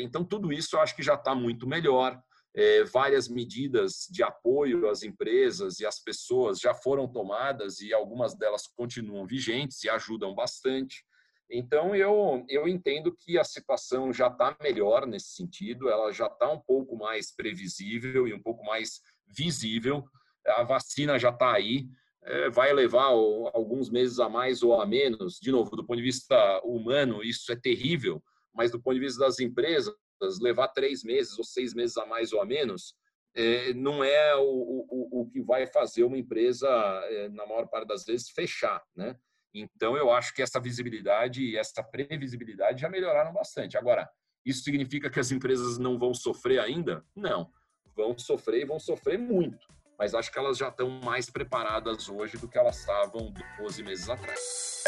então, 0.00 0.24
tudo 0.24 0.50
isso 0.50 0.76
eu 0.76 0.80
acho 0.80 0.96
que 0.96 1.02
já 1.02 1.14
está 1.14 1.34
muito 1.34 1.66
melhor 1.66 2.18
é, 2.56 2.84
várias 2.84 3.28
medidas 3.28 4.08
de 4.10 4.22
apoio 4.22 4.88
às 4.88 5.02
empresas 5.02 5.78
e 5.78 5.84
às 5.84 6.02
pessoas 6.02 6.58
já 6.58 6.72
foram 6.72 7.06
tomadas 7.06 7.80
e 7.80 7.92
algumas 7.92 8.34
delas 8.34 8.66
continuam 8.66 9.26
vigentes 9.26 9.84
e 9.84 9.90
ajudam 9.90 10.34
bastante. 10.34 11.04
Então, 11.50 11.94
eu, 11.94 12.44
eu 12.48 12.66
entendo 12.66 13.14
que 13.14 13.38
a 13.38 13.44
situação 13.44 14.10
já 14.10 14.28
está 14.28 14.56
melhor 14.62 15.06
nesse 15.06 15.34
sentido, 15.34 15.90
ela 15.90 16.10
já 16.10 16.26
está 16.26 16.50
um 16.50 16.58
pouco 16.58 16.96
mais 16.96 17.30
previsível 17.30 18.26
e 18.26 18.32
um 18.32 18.42
pouco 18.42 18.64
mais 18.64 19.00
visível. 19.26 20.02
A 20.46 20.64
vacina 20.64 21.18
já 21.18 21.28
está 21.28 21.52
aí, 21.52 21.86
é, 22.24 22.48
vai 22.48 22.72
levar 22.72 23.10
alguns 23.52 23.90
meses 23.90 24.18
a 24.18 24.30
mais 24.30 24.62
ou 24.62 24.80
a 24.80 24.86
menos. 24.86 25.38
De 25.40 25.52
novo, 25.52 25.76
do 25.76 25.84
ponto 25.84 25.98
de 25.98 26.02
vista 26.02 26.60
humano, 26.64 27.22
isso 27.22 27.52
é 27.52 27.56
terrível, 27.56 28.20
mas 28.54 28.70
do 28.70 28.80
ponto 28.80 28.94
de 28.94 29.00
vista 29.00 29.20
das 29.20 29.38
empresas, 29.38 29.94
levar 30.40 30.68
três 30.68 31.02
meses 31.02 31.38
ou 31.38 31.44
seis 31.44 31.74
meses 31.74 31.96
a 31.96 32.06
mais 32.06 32.32
ou 32.32 32.40
a 32.40 32.46
menos, 32.46 32.94
é, 33.34 33.74
não 33.74 34.02
é 34.02 34.34
o, 34.36 34.42
o, 34.42 35.20
o 35.20 35.30
que 35.30 35.42
vai 35.42 35.66
fazer 35.66 36.04
uma 36.04 36.16
empresa, 36.16 36.68
é, 37.10 37.28
na 37.28 37.46
maior 37.46 37.66
parte 37.66 37.88
das 37.88 38.04
vezes, 38.04 38.30
fechar. 38.30 38.82
Né? 38.96 39.14
Então, 39.54 39.96
eu 39.96 40.10
acho 40.10 40.34
que 40.34 40.42
essa 40.42 40.58
visibilidade 40.58 41.42
e 41.42 41.56
essa 41.56 41.82
previsibilidade 41.82 42.80
já 42.80 42.88
melhoraram 42.88 43.32
bastante. 43.32 43.76
Agora, 43.76 44.08
isso 44.44 44.62
significa 44.62 45.10
que 45.10 45.20
as 45.20 45.30
empresas 45.30 45.76
não 45.76 45.98
vão 45.98 46.14
sofrer 46.14 46.60
ainda? 46.60 47.04
Não. 47.14 47.50
Vão 47.94 48.16
sofrer 48.18 48.62
e 48.62 48.66
vão 48.66 48.78
sofrer 48.78 49.18
muito. 49.18 49.66
Mas 49.98 50.14
acho 50.14 50.30
que 50.30 50.38
elas 50.38 50.58
já 50.58 50.68
estão 50.68 50.88
mais 50.88 51.30
preparadas 51.30 52.08
hoje 52.08 52.36
do 52.36 52.48
que 52.48 52.58
elas 52.58 52.78
estavam 52.78 53.32
12 53.58 53.82
meses 53.82 54.08
atrás. 54.08 54.84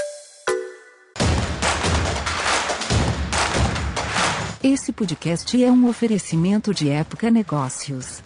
Esse 4.62 4.92
podcast 4.92 5.62
é 5.62 5.70
um 5.70 5.88
oferecimento 5.88 6.74
de 6.74 6.88
Época 6.88 7.30
Negócios. 7.30 8.24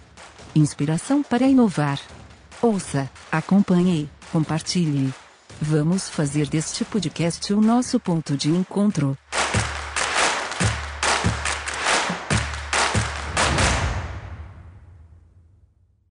Inspiração 0.55 1.23
para 1.23 1.47
inovar. 1.47 2.01
Ouça, 2.63 3.11
acompanhe, 3.31 4.09
compartilhe. 4.33 5.13
Vamos 5.61 6.09
fazer 6.09 6.49
deste 6.49 6.87
podcast 6.87 7.53
o 7.53 7.61
nosso 7.61 8.01
ponto 8.01 8.35
de 8.35 8.49
encontro. 8.49 9.15